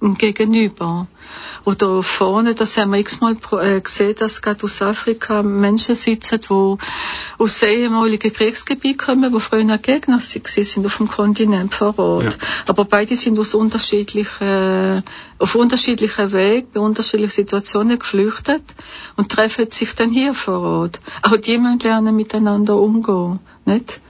[0.00, 1.06] gegenüber.
[1.64, 6.76] Oder vorne, das haben wir x-mal äh, gesehen, dass gerade aus Afrika Menschen sitzen, die
[7.38, 12.38] aus ehemaligen Kriegsgebieten kommen, die früher Gegner sind auf dem Kontinent vor Ort.
[12.40, 12.48] Ja.
[12.66, 15.02] Aber beide sind aus unterschiedlichen,
[15.38, 18.62] auf unterschiedlichen Wegen, in unterschiedlichen Situationen geflüchtet
[19.16, 21.00] und treffen sich dann hier vor Ort.
[21.22, 24.00] Auch die müssen lernen, miteinander umgehen, nicht?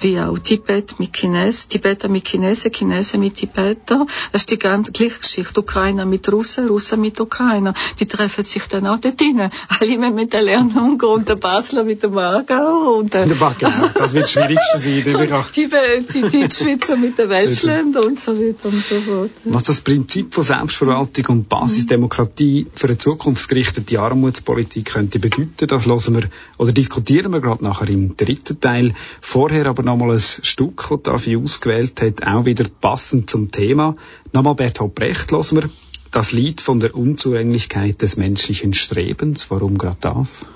[0.00, 4.06] wie auch Tibet mit Chinesen, Tibeter mit Chinesen, Chinesen mit Tibeter.
[4.32, 5.60] Das ist die ganze gleiche Geschichte.
[5.60, 7.74] Ukrainer mit Russen, Russen mit Ukrainer.
[8.00, 9.50] Die treffen sich dann auch dort rein.
[9.68, 12.98] Alle müssen mit der Lernen umgehen und der Basler mit dem Aargau.
[12.98, 13.88] Und der, der genau.
[13.94, 14.94] Das wird das Schwierigste sein.
[15.54, 19.30] Die, die, die, die Schweizer mit den Welschländern und so weiter und so fort.
[19.44, 26.14] Was das Prinzip von Selbstverwaltung und Basisdemokratie für eine zukunftsgerichtete Armutspolitik könnte bedeuten, das hören
[26.14, 28.94] wir oder diskutieren wir gerade nachher im dritten Teil.
[29.20, 33.96] Vorher aber nochmal ein Stück, das Davi ausgewählt hat, auch wieder passend zum Thema.
[34.32, 35.70] Nochmal Bertolt Brecht hören wir.
[36.10, 39.50] Das Lied von der Unzulänglichkeit des menschlichen Strebens.
[39.50, 40.46] Warum gerade das?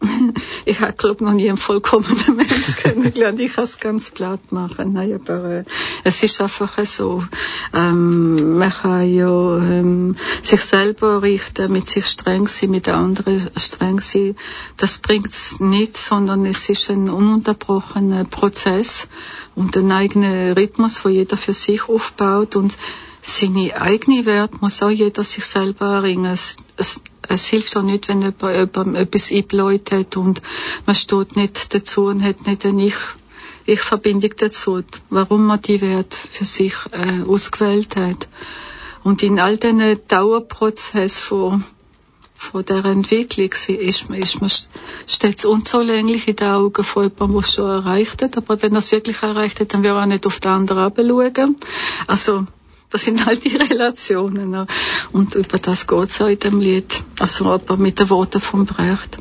[0.64, 3.40] ich habe glaube noch nie einen vollkommenen Mensch kennengelernt.
[3.40, 4.92] Ich kann es ganz platt machen.
[4.92, 5.64] Nein, aber äh,
[6.04, 7.24] es ist einfach so.
[7.72, 14.00] Ähm, man kann ja ähm, sich selber richten, mit sich streng sein, mit anderen streng
[14.00, 14.36] sein.
[14.76, 19.08] Das bringt's nicht, sondern es ist ein ununterbrochener Prozess
[19.54, 22.76] und ein eigener Rhythmus, wo jeder für sich aufbaut und
[23.22, 26.32] seine eigene Wert muss auch jeder sich selber erringen.
[26.32, 30.42] Es, es, es hilft auch nicht, wenn jemand, jemand etwas eingeläutet und
[30.86, 32.96] man steht nicht dazu und hat nicht eine Ich,
[33.66, 38.26] ich Verbindung dazu, warum man die Wert für sich äh, ausgewählt hat.
[39.02, 41.64] Und in all diesen Dauerprozess von,
[42.36, 44.50] von der Entwicklung ist man, ist man
[45.06, 48.36] stets unzulänglich in den Augen von jemandem, der es schon erreicht hat.
[48.36, 50.92] Aber wenn er es wirklich erreicht hat, dann will er auch nicht auf den anderen
[50.96, 51.56] schauen.
[52.06, 52.46] Also,
[52.90, 54.50] das sind halt die Relationen.
[54.50, 54.66] Ne?
[55.12, 57.02] Und über das geht es auch in dem Lied.
[57.18, 59.18] Also aber mit den Worten von Brecht.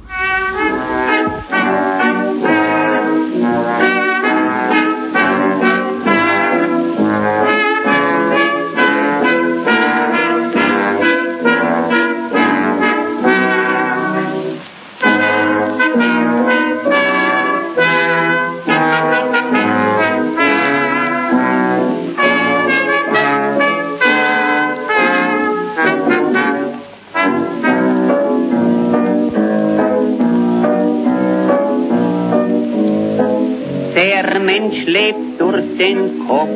[35.80, 36.50] Den Kopf,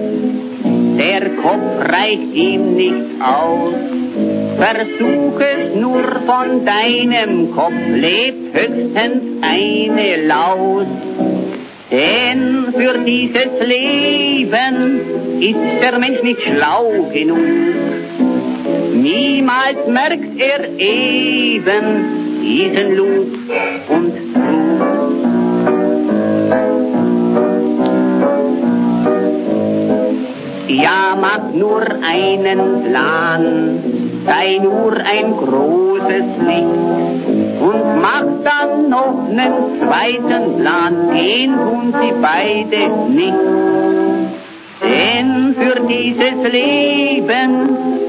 [1.00, 3.74] der Kopf reicht ihm nicht aus.
[4.58, 10.88] Versuch es nur von deinem Kopf, lebt höchstens eine Laus.
[11.92, 17.40] Denn für dieses Leben ist der Mensch nicht schlau genug.
[18.94, 23.28] Niemals merkt er eben diesen Lug
[23.90, 24.23] und
[30.74, 33.84] Ja, mach nur einen Plan,
[34.26, 36.82] sei nur ein großes Licht
[37.62, 43.44] und mach dann noch einen zweiten Plan, den tun sie beide nicht.
[44.82, 47.52] Denn für dieses Leben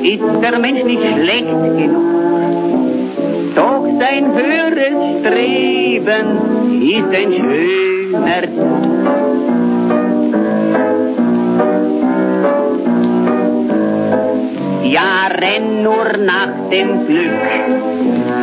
[0.02, 2.14] ist der Mensch nicht schlecht genug.
[3.54, 6.26] Doch sein höheres Streben
[6.80, 9.53] ist ein schöner Zug.
[14.94, 17.34] Ja, renn nur nach dem Glück,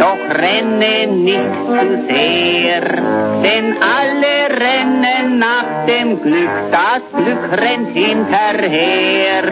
[0.01, 2.81] doch renne nicht zu sehr,
[3.45, 9.45] denn alle rennen nach dem Glück, das Glück rennt hinterher.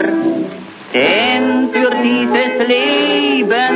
[0.92, 3.74] Denn für dieses Leben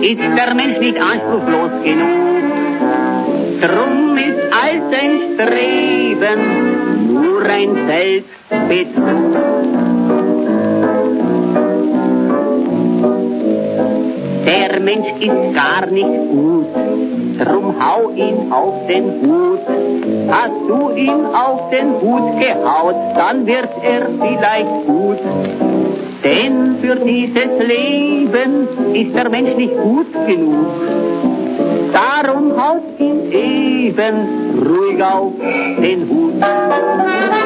[0.00, 3.60] ist der Mensch nicht anspruchslos genug.
[3.62, 6.40] Drum ist all sein Streben
[7.12, 9.36] nur ein Selbstbetrug.
[14.46, 16.66] Der Mensch ist gar nicht gut,
[17.40, 19.66] drum hau ihn auf den Hut.
[20.30, 25.18] Hast du ihn auf den Hut gehaut, dann wird er vielleicht gut.
[26.22, 30.66] Denn für dieses Leben ist der Mensch nicht gut genug.
[31.92, 34.16] Darum haut ihn eben
[34.64, 35.32] ruhig auf
[35.80, 37.45] den Hut.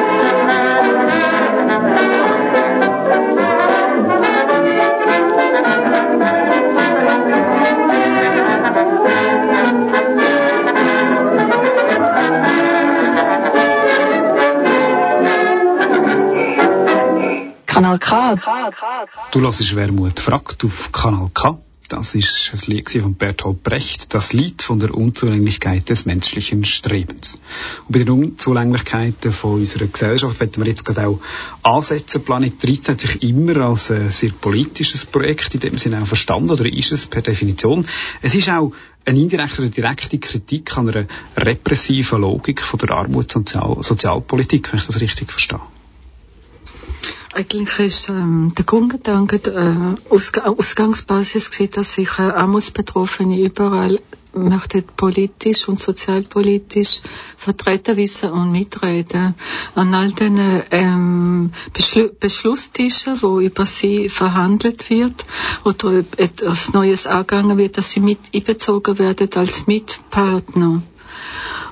[19.31, 21.57] Du hörst Wermut fragt auf Kanal K.
[21.87, 27.39] Das ist das Lied von Bertolt Brecht, das Lied von der Unzulänglichkeit des menschlichen Strebens.
[27.87, 31.19] Und bei den Unzulänglichkeiten von unserer Gesellschaft werden wir jetzt gerade auch
[31.63, 32.25] ansetzen.
[32.25, 36.51] Planet 13 hat sich immer als ein sehr politisches Projekt in dem Sinne auch verstanden,
[36.51, 37.87] oder ist es per Definition.
[38.21, 38.73] Es ist auch
[39.05, 41.07] eine indirekte oder direkte Kritik an einer
[41.37, 45.61] repressiven Logik von der Armuts- und Sozialpolitik, wenn ich das richtig verstehe.
[47.33, 53.99] Eigentlich ist ähm, der Grundgedanke, äh, Ausg Ausgangsbasis gewesen, dass sich äh, Armutsbetroffene überall
[54.33, 57.01] möchten politisch und sozialpolitisch
[57.37, 59.35] vertreten wissen und mitreden
[59.75, 65.25] an all den ähm, Beschlu Beschlusstischen, wo über sie verhandelt wird
[65.63, 70.81] oder etwas Neues angegangen wird, dass sie mit einbezogen werden als Mitpartner.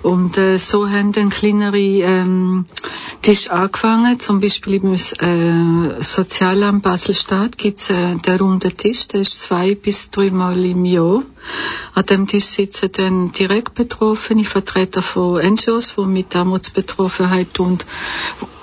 [0.01, 2.65] Und äh, so haben dann kleinere ähm,
[3.29, 9.21] ist angefangen, zum Beispiel im äh, Sozialamt Basel-Stadt gibt es äh, den runden Tisch, der
[9.21, 11.21] ist zwei bis dreimal im Jahr.
[11.93, 17.85] An dem Tisch sitzen dann direkt Betroffene, Vertreter von NGOs, die mit Armutsbetroffenheit und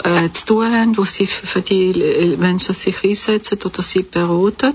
[0.03, 4.75] äh, zu tun haben, wo sie für die Menschen sich einsetzen oder sie beraten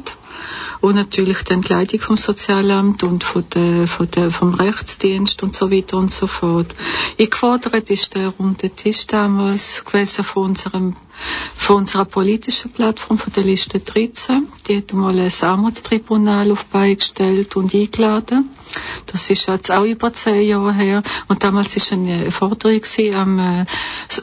[0.81, 5.71] und natürlich die Entleidung vom Sozialamt und von der, von der, vom Rechtsdienst und so
[5.71, 6.73] weiter und so fort.
[7.19, 10.95] Eingefordert ist der runde Tisch damals gewesen von unserem
[11.57, 14.47] von unserer politischen Plattform, von der Liste 13.
[14.67, 18.49] Die hat mal ein Armutstribunal auf beigestellt und eingeladen.
[19.07, 21.03] Das ist jetzt auch über zehn Jahre her.
[21.27, 22.81] Und damals ist eine Forderung
[23.13, 23.65] am äh,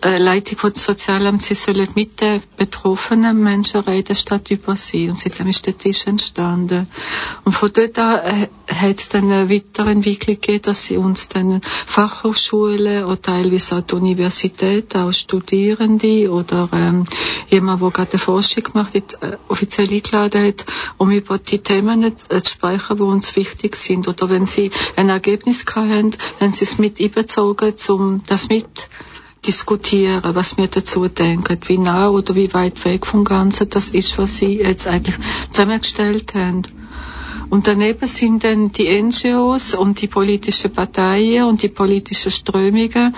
[0.03, 5.09] äh, Leitung von Sozialamt, sie sollen mit den betroffenen Menschen reden, statt über sie.
[5.09, 6.87] Und seitdem ist der Tisch entstanden.
[7.45, 11.61] Und von dort an äh, hat es dann eine Weiterentwicklung gegeben, dass sie uns dann
[11.87, 17.05] Fachhochschulen oder teilweise auch die Universität, auch Studierende oder ähm,
[17.51, 20.67] jemand, der gerade eine Forschung gemacht hat, äh, offiziell eingeladen hat,
[20.97, 24.09] um über die Themen äh, zu sprechen, die uns wichtig sind.
[24.09, 28.89] Oder wenn sie ein Ergebnis haben, haben sie es mit einbezogen, um das mit
[29.47, 34.19] diskutieren, was wir dazu denken, wie nah oder wie weit weg vom Ganzen das ist,
[34.19, 35.17] was sie jetzt eigentlich
[35.51, 36.63] zusammengestellt haben.
[37.51, 43.15] Und daneben sind dann die NGOs und die politischen Parteien und die politischen Strömungen,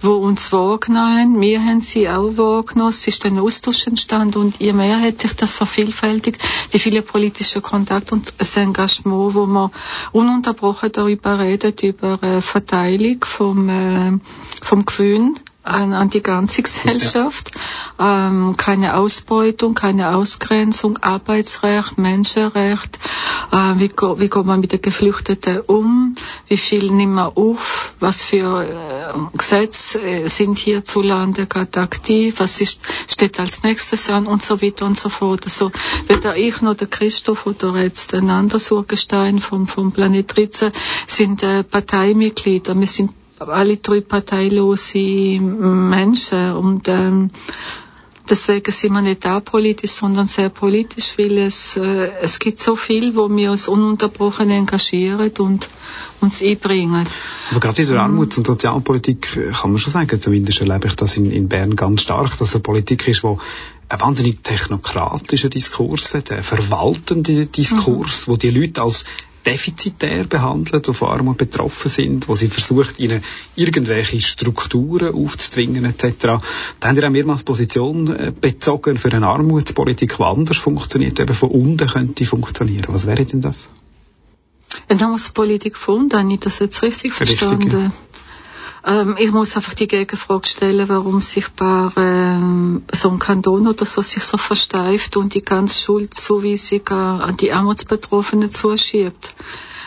[0.00, 1.40] wo uns wahrgenommen haben.
[1.40, 2.90] Wir haben sie auch wahrgenommen.
[2.90, 6.40] Es ist ein Austausch entstanden und je mehr hat sich das vervielfältigt,
[6.72, 9.70] die vielen politischen Kontakte und das Engagement, wo man
[10.12, 14.12] ununterbrochen darüber redet, über äh, Verteilung vom, äh,
[14.62, 17.52] vom Gewinn an, an die ganze Gesellschaft.
[17.98, 18.28] Ja.
[18.28, 22.98] Ähm, keine Ausbeutung, keine Ausgrenzung, Arbeitsrecht, Menschenrecht.
[23.52, 26.14] Äh, wie, wie geht man mit den Geflüchteten um?
[26.48, 27.92] Wie viel nimmt man auf?
[28.00, 32.34] Was für äh, Gesetze äh, sind hierzulande gerade aktiv?
[32.38, 34.26] Was ist, steht als nächstes an?
[34.26, 35.44] Und so weiter und so fort.
[35.44, 35.70] Also
[36.08, 40.72] weder ich noch der Christoph oder jetzt ein anderes Urgestein vom, vom Planet Ritze
[41.06, 42.78] sind äh, Parteimitglieder.
[42.78, 43.12] Wir sind
[43.48, 47.30] alle drei parteilose Menschen und ähm,
[48.28, 53.14] deswegen sind wir nicht apolitisch, sondern sehr politisch, weil es, äh, es gibt so viel,
[53.14, 55.68] wo wir uns ununterbrochen engagieren und
[56.20, 57.06] uns einbringen.
[57.50, 60.96] Aber gerade in der Armuts- und Sozialpolitik äh, kann man schon sagen, zumindest erlebe ich
[60.96, 63.38] das in, in Bern ganz stark, dass eine Politik ist, wo
[63.88, 68.32] ein wahnsinnig technokratischer Diskurs hat, ein verwaltender Diskurs, mhm.
[68.32, 69.04] wo die Leute als
[69.46, 73.22] defizitär behandelt, die von Armut betroffen sind, wo sie versucht, ihnen
[73.56, 76.14] irgendwelche Strukturen aufzuzwingen etc.
[76.18, 76.40] Da
[76.84, 81.50] haben wir auch mehrmals Position äh, bezogen für eine Armutspolitik, die anders funktioniert, eben von
[81.50, 82.86] unten könnte funktionieren.
[82.88, 83.68] Was wäre denn das?
[84.88, 87.70] Eine Armutspolitik von unten, habe ich das jetzt richtig, richtig verstanden?
[87.70, 87.92] Ja.
[88.84, 93.84] Ähm, ich muss einfach die Gegenfrage stellen, warum sich bei ähm, so ein Kanton oder
[93.84, 99.34] so sich so versteift und die ganze Schuldzuweisung an die Armutsbetroffenen zuschiebt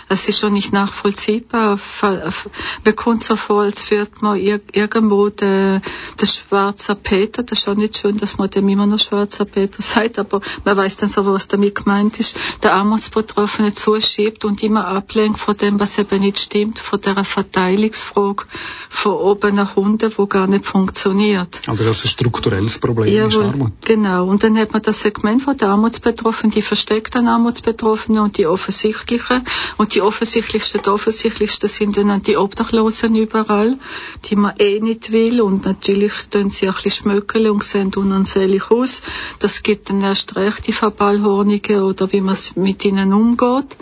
[0.07, 1.79] es ist schon nicht nachvollziehbar.
[2.01, 5.81] Man kommt so vor, als würde man irgendwo der,
[6.19, 9.81] der schwarze Peter, das ist auch nicht schön, dass man dem immer noch schwarzer Peter
[9.81, 14.87] sagt, aber man weiß dann so, was damit gemeint ist, der Armutsbetroffene zuschiebt und immer
[14.87, 18.45] ablenkt von dem, was eben nicht stimmt, von der Verteilungsfrage
[18.89, 21.61] von oben nach unten, wo gar nicht funktioniert.
[21.67, 23.73] Also das ist ein strukturelles Problem ja, ist Armut.
[23.83, 24.27] Genau.
[24.27, 29.43] Und dann hat man das Segment von der Armutsbetroffenen, die versteckten Armutsbetroffenen und die offensichtlichen.
[29.77, 33.77] Und die offensichtlichsten, die offensichtlichsten sind dann die Obdachlosen überall,
[34.25, 37.91] die man eh nicht will und natürlich tun sie auch ein bisschen schmöckeln und sehen
[37.95, 39.01] unansehnlich aus.
[39.39, 43.77] Das gibt dann erst recht die Verballhornige oder wie man mit ihnen umgeht.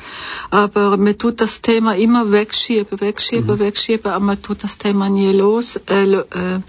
[0.51, 3.59] Aber man tut das Thema immer wegschieben, wegschieben, mhm.
[3.59, 6.59] wegschieben, aber man tut das Thema nie los, äh, äh,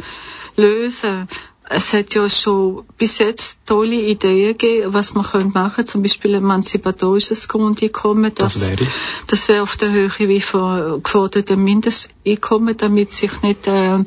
[0.57, 1.29] lösen
[1.67, 6.35] es hat ja schon bis jetzt tolle Ideen gegeben, was man könnte machen, zum Beispiel
[6.35, 8.33] emanzipatorisches Grundeinkommen.
[8.35, 8.87] Das, das wäre?
[9.29, 14.05] Das wäre auf der Höhe wie von gefordertem Mindesteinkommen, damit sich nicht äh,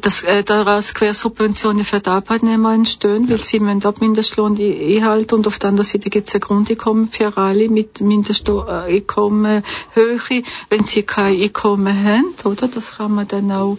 [0.00, 3.30] das, äh, daraus Quersubventionen für die Arbeitnehmer entstehen, ja.
[3.30, 7.08] weil sie müssen ab Mindestlohn einhalten und auf der anderen Seite gibt es ein Grundeinkommen
[7.10, 9.64] für alle mit Mindesteinkommen
[9.94, 12.68] Höhe, wenn sie kein Einkommen haben, oder?
[12.68, 13.76] Das kann man dann auch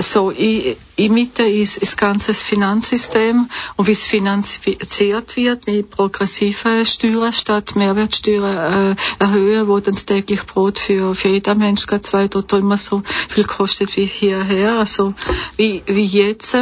[0.00, 3.48] so in, in Mitte ist das ganze Finanzsystem.
[3.76, 10.06] Und wie es finanziert wird mit progressiven Steuern statt Mehrwertsteuern äh, erhöhen, wo dann das
[10.06, 15.14] täglich Brot für, für jeder Mensch zwei oder dreimal so viel kostet wie hierher, also
[15.56, 16.56] wie, wie jetzt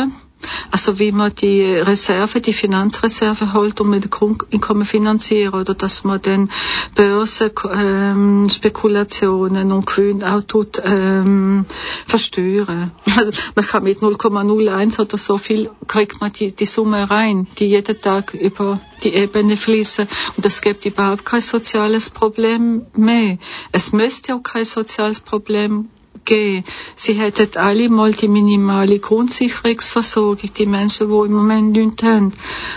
[0.71, 4.09] Also wie man die Reserve, die Finanzreserve holt, um mit
[4.53, 6.51] Einkommen finanzieren oder dass man dann
[6.95, 11.67] Börsenspekulationen ähm, und Gewinne auch tut, ähm,
[12.07, 12.91] versteuern.
[13.17, 17.67] Also man kann mit 0,01 oder so viel kriegt man die, die Summe rein, die
[17.67, 23.39] jeden Tag über die Ebene fließen und es gibt überhaupt kein soziales Problem mehr.
[23.73, 25.89] Es müsste auch kein soziales Problem
[26.25, 26.65] geben.
[26.97, 32.33] Sie hätten alle mal die minimale Grundsicherungsversorgung, die Menschen, die im Moment nichts haben.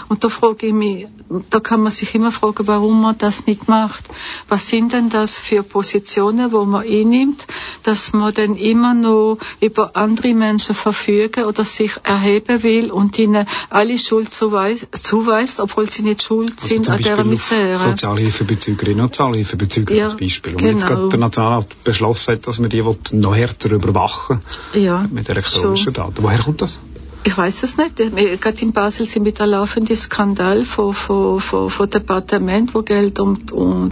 [0.09, 1.07] Und da frage ich mich,
[1.49, 4.03] da kann man sich immer fragen, warum man das nicht macht.
[4.47, 7.47] Was sind denn das für Positionen, wo man einnimmt,
[7.84, 13.47] dass man dann immer noch über andere Menschen verfügen oder sich erheben will und ihnen
[13.69, 17.78] alle Schuld zuweist, zuweist obwohl sie nicht schuld also sind an dieser Misere.
[17.78, 20.53] Sozialhilfebezügerinnen und Sozialhilfebezüger ja, als Beispiel.
[20.53, 20.71] Und genau.
[20.73, 24.41] jetzt gerade der Nationalrat beschlossen hat, dass man die noch härter überwachen
[24.73, 26.21] ja, mit elektronischen Daten.
[26.21, 26.80] Woher kommt das?
[27.28, 27.95] Ich weiß es nicht.
[27.97, 33.19] Gerade in Basel sind mit der laufenden Skandal von, von, von, von Departement, wo Geld
[33.19, 33.91] um, um,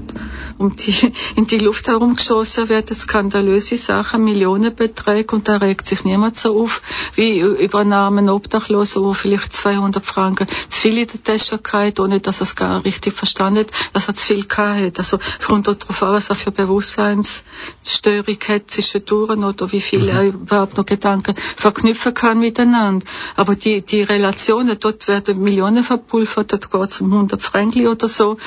[0.59, 6.37] um die, in die Luft herumgeschossen wird, skandalöse Sachen, Millionenbeträge und da regt sich niemand
[6.37, 6.83] so auf,
[7.15, 12.39] wie übernahmen Obdachlose, wo vielleicht 200 Franken zu viel in der Tasche gehabt, ohne dass
[12.39, 15.73] er es gar richtig verstanden hat, dass er zu viel gehabt Also, es kommt auch
[15.73, 20.09] darauf an, was er für Bewusstseinsstörung hat zwischendurch oder wie viel mhm.
[20.09, 23.03] er überhaupt noch Gedanken verknüpfen kann miteinander.
[23.35, 28.07] Aber die, die Relationen, dort werden Millionen verpulvert, dort geht es um 100 Franken oder
[28.07, 28.37] so,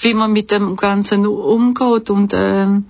[0.00, 2.86] wie man mit dem Ganzen umgeht und, ähm,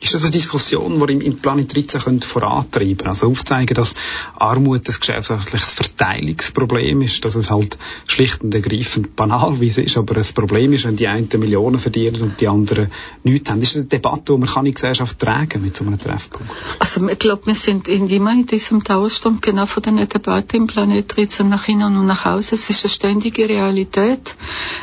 [0.00, 3.08] ist das eine Diskussion, die im, im Planet 13 könnte vorantreiben könnte?
[3.10, 3.94] Also aufzeigen, dass
[4.38, 7.76] Armut ein gesellschaftliches Verteilungsproblem ist, dass es halt
[8.06, 11.78] schlicht und ergreifend banal wie es ist, aber ein Problem ist, wenn die einen Millionen
[11.78, 12.90] verdienen und die anderen
[13.24, 13.60] nichts haben.
[13.60, 16.50] Das ist eine Debatte, die man kann in Gesellschaft tragen mit so einem Treffpunkt.
[16.78, 21.16] Also ich glaube, wir sind immer in diesem Tauschstand genau von der Debatte im Planet
[21.16, 22.54] 13 nach innen und nach außen.
[22.54, 24.34] Es ist eine ständige Realität.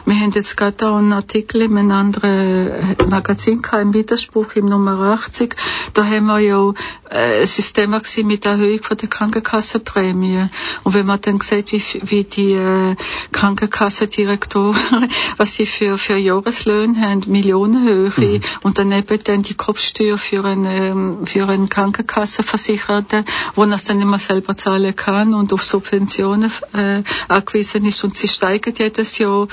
[0.06, 4.97] Wir haben jetzt gerade auch einen Artikel in einem anderen Magazin im Widerspruch im Nummer
[5.00, 5.56] 1980,
[5.94, 6.74] da haben wir ja
[7.10, 10.50] äh, ein System mit der Erhöhung von der Krankenkassenprämie.
[10.84, 12.96] Und wenn man dann sieht, wie, wie die äh,
[13.32, 18.42] Krankenkassendirektoren, was sie für, für Jahreslöhne haben, Millionenhöhe, mhm.
[18.62, 23.26] und daneben dann die Kopfsteuer für einen, ähm, für einen Krankenkassenversicherten,
[23.56, 28.16] wo er es dann immer selber zahlen kann und auf Subventionen äh, angewiesen ist und
[28.16, 29.48] sie steigen jedes Jahr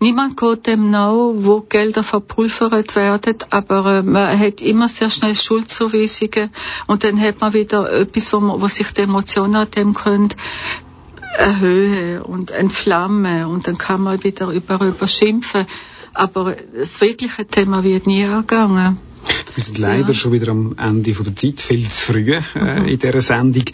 [0.00, 5.34] niemand geht dem nach, wo Gelder verpulvert werden, aber äh, man hat immer sehr schnell
[5.34, 6.50] Schuldzuweisungen
[6.86, 10.34] und dann hat man wieder etwas, wo, man, wo sich die Emotionen an dem können
[11.36, 15.66] erhöhen und entflammen und dann kann man wieder über, über schimpfen.
[16.14, 18.98] Aber das wirkliche Thema wird nie angegangen.
[19.58, 20.14] Wir sind leider ja.
[20.14, 22.86] schon wieder am Ende von der Zeit, viel zu früh äh, mhm.
[22.86, 23.64] in dieser Sendung.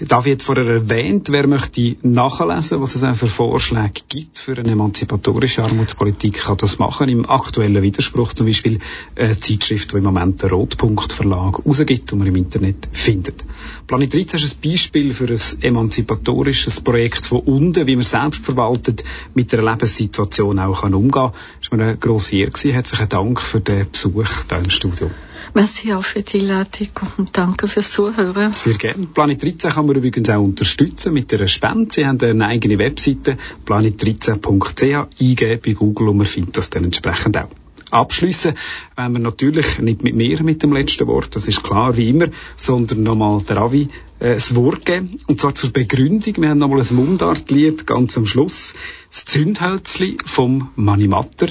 [0.00, 4.72] David hat vorher erwähnt, wer möchte nachlesen, was es auch für Vorschläge gibt für eine
[4.72, 7.08] emanzipatorische Armutspolitik, kann das machen.
[7.08, 8.80] Im aktuellen Widerspruch zum Beispiel
[9.14, 13.44] eine Zeitschrift, die im Moment der Rotpunkt Verlag rausgibt und man im Internet findet.
[13.86, 19.04] Planet 13 ist ein Beispiel für ein emanzipatorisches Projekt von unten, wie man selbst verwaltet
[19.34, 21.30] mit der Lebenssituation auch umgehen kann.
[21.60, 22.50] Das war mir eine grosse Ehre.
[22.72, 25.08] Herzlichen Dank für den Besuch hier im Studio.
[25.54, 28.52] Merci auch für die Einladung und danke fürs Zuhören.
[28.52, 29.06] Sehr gerne.
[29.06, 31.88] Planet 13 kann man übrigens auch unterstützen mit einer Spende.
[31.90, 37.36] Sie haben eine eigene Webseite, planet13.ch, eingeben bei Google und man findet das dann entsprechend
[37.36, 37.48] auch.
[37.90, 38.54] Abschließen
[38.96, 42.28] wenn wir natürlich nicht mit mir mit dem letzten Wort, das ist klar wie immer,
[42.56, 45.20] sondern nochmal der Avi äh, das Wort geben.
[45.26, 46.34] Und zwar zur Begründung.
[46.36, 48.74] Wir haben nochmal ein Mundartlied ganz am Schluss.
[49.10, 51.48] Das Zündhölzli vom Manimatter.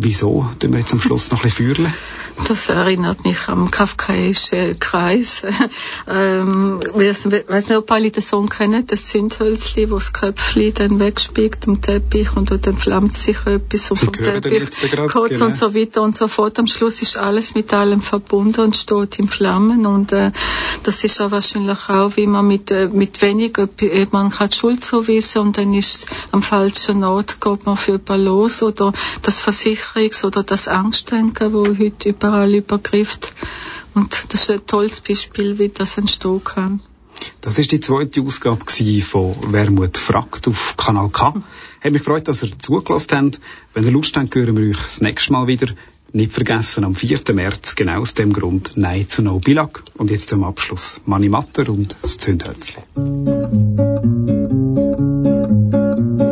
[0.00, 1.92] Wieso tun wir jetzt am Schluss noch ein bisschen führen?
[2.46, 5.42] Das erinnert mich am kafkaischen Kreis.
[6.06, 11.00] ähm, ich weiß nicht, ob alle den Song kennen, das Zündhölzli, wo das Köpfli dann
[11.00, 14.68] wegspiegt am Teppich und dann flammt sich etwas und vom Teppich
[15.10, 15.46] kurz genau.
[15.46, 16.60] und so weiter und so fort.
[16.60, 20.30] Am Schluss ist alles mit allem verbunden und steht in Flammen und äh,
[20.84, 23.56] das ist auch wahrscheinlich auch, wie man mit, äh, mit wenig,
[24.12, 28.26] man kann die Schuld zuweisen und dann ist am falschen Ort, geht man für jemanden
[28.26, 28.92] los oder
[29.22, 33.32] das Versicherung Versicherungs- oder das Angstdenken, wo heute überall übergrifft.
[33.94, 36.80] Und das ist ein tolles Beispiel, wie das entstehen kann.
[37.40, 38.64] Das ist die zweite Ausgabe
[39.02, 41.34] von Wermut fragt auf Kanal K.
[41.80, 43.40] Hat mich gefreut, dass ihr zugelassen habt.
[43.74, 45.68] Wenn ihr Lust habt, hören wir euch das nächste Mal wieder.
[46.12, 47.20] Nicht vergessen, am 4.
[47.34, 49.82] März, genau aus dem Grund, Nein zu No Bilag.
[49.96, 52.82] Und jetzt zum Abschluss Mani Matter und das Zündhölzli.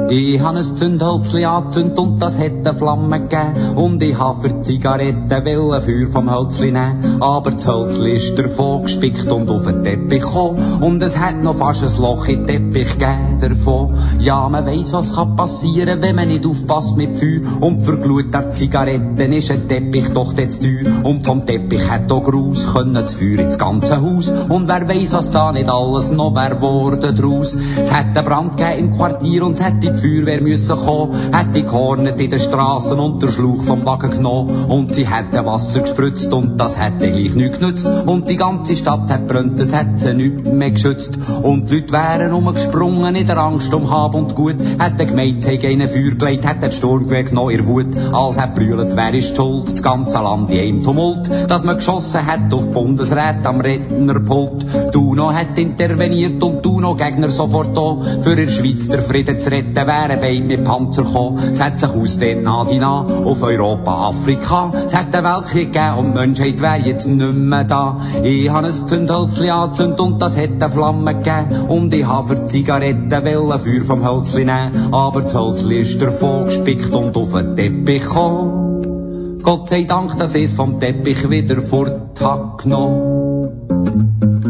[0.08, 3.74] Ich han ein Zündhölzli angezündet und das hätte Flamme gegeben.
[3.74, 7.20] Und ich ha für Zigaretten wollen Feuer vom Hölzli nehmen.
[7.20, 10.80] Aber das Hölzli ist davon gespickt und auf den Teppich gekommen.
[10.80, 13.94] Und es hat noch fast ein Loch in den Teppich gegeben davon.
[14.20, 17.40] Ja, man weiss, was kann passieren, wenn man nicht aufpasst mit Feuer.
[17.60, 21.04] Und für Glut der Zigaretten ist ein Teppich doch jetzt teuer.
[21.04, 24.30] Und vom Teppich hat auch Gruß können das Feuer ins ganze Haus.
[24.30, 27.54] Und wer weiss, was da nicht alles noch wär worden draus.
[27.54, 31.14] Es hätte Brand gegeben im Quartier und es hätte die Feuerwehr müssen kommen.
[31.32, 34.66] Hätte gehornet in den Straßen und der Schluch vom Wagen genommen.
[34.66, 37.86] Und sie hätte Wasser gespritzt und das hätte gleich nichts genützt.
[38.06, 41.18] Und die ganze Stadt hat brennt, es hätte sie nicht mehr geschützt.
[41.42, 44.56] Und die Leute wären umgesprungen in der Angst um Hab und Gut.
[44.78, 47.96] Hätte gemeint, sie hätten ihnen Feuer gelegt, hätte die Sturmgewehr genommen, ihr Wut.
[48.12, 49.68] Als hat brüllt, wer ist schuld?
[49.68, 51.30] Das ganze Land in einem Tumult.
[51.48, 54.66] Dass man geschossen hat auf Bundesrat am Rednerpult.
[54.92, 57.96] Duno hat interveniert und Duno Gegner sofort da.
[58.22, 61.38] Für in Schweiz der Frieden zu retten, wären beide mit Panzer gekommen.
[61.52, 64.72] Es hat sich aus den Nadina auf Europa, Afrika.
[64.74, 68.00] Es hat einen Weltkrieg gegeben und die Menschheit wäre jetzt nicht mehr da.
[68.22, 71.66] Ich habe ein Zündhölzli angezündet und das hätte Flamme gegeben.
[71.68, 74.92] Und ich habe für Zigaretten wollen Feuer vom Hölzli nehmen.
[74.92, 79.40] Aber das Hölzli ist davon gespickt und auf den Teppich gekommen.
[79.42, 84.45] Gott sei Dank, dass es vom Teppich wieder fort hat genommen.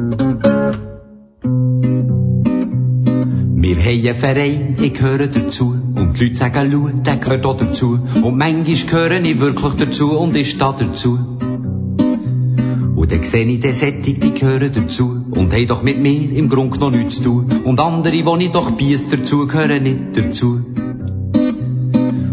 [3.76, 5.74] Wir haben einen Verein, ich gehöre dazu.
[5.94, 7.98] Und die Leute sagen, schau, der gehört auch dazu.
[8.22, 11.18] Und manchmal gehöre ich wirklich dazu und ich stehe dazu.
[12.96, 15.24] Und dann sehe ich den Sättig, die gehören dazu.
[15.30, 17.60] Und haben doch mit mir im Grund noch nichts zu tun.
[17.64, 20.64] Und andere, die ich doch bies dazu, gehören nicht dazu.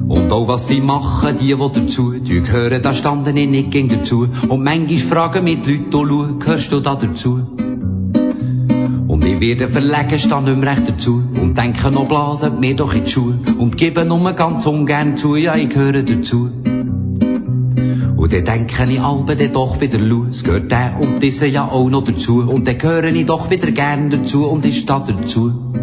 [0.08, 3.90] Und auch was sie machen, die, die dazu, die gehören, da standen ich nicht gegen
[3.90, 4.30] dazu.
[4.48, 7.42] Und manchmal fragen mich die Leute, oh, schau, gehörst du da dazu?
[9.26, 11.24] Ich werde verlegen, stand nicht mehr recht dazu.
[11.42, 13.40] Und denke noch blasen mir doch in die Schuhe.
[13.58, 16.50] Und gebe nur ganz ungern zu, ja, ich gehöre dazu.
[18.24, 20.00] Und dann denke ich albe dann doch wieder,
[20.30, 22.42] es gehört der und diese ja auch noch dazu.
[22.42, 25.74] Und dann gehöre ich doch wieder gern dazu und ich stehe dazu.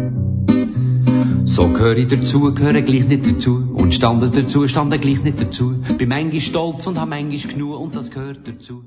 [1.45, 3.63] So gehöre ich dazu, gehöre gleich nicht dazu.
[3.73, 5.75] Und stande dazu, stande gleich nicht dazu.
[5.97, 8.83] Bin manchmal stolz und hab manchmal genug und das gehört dazu.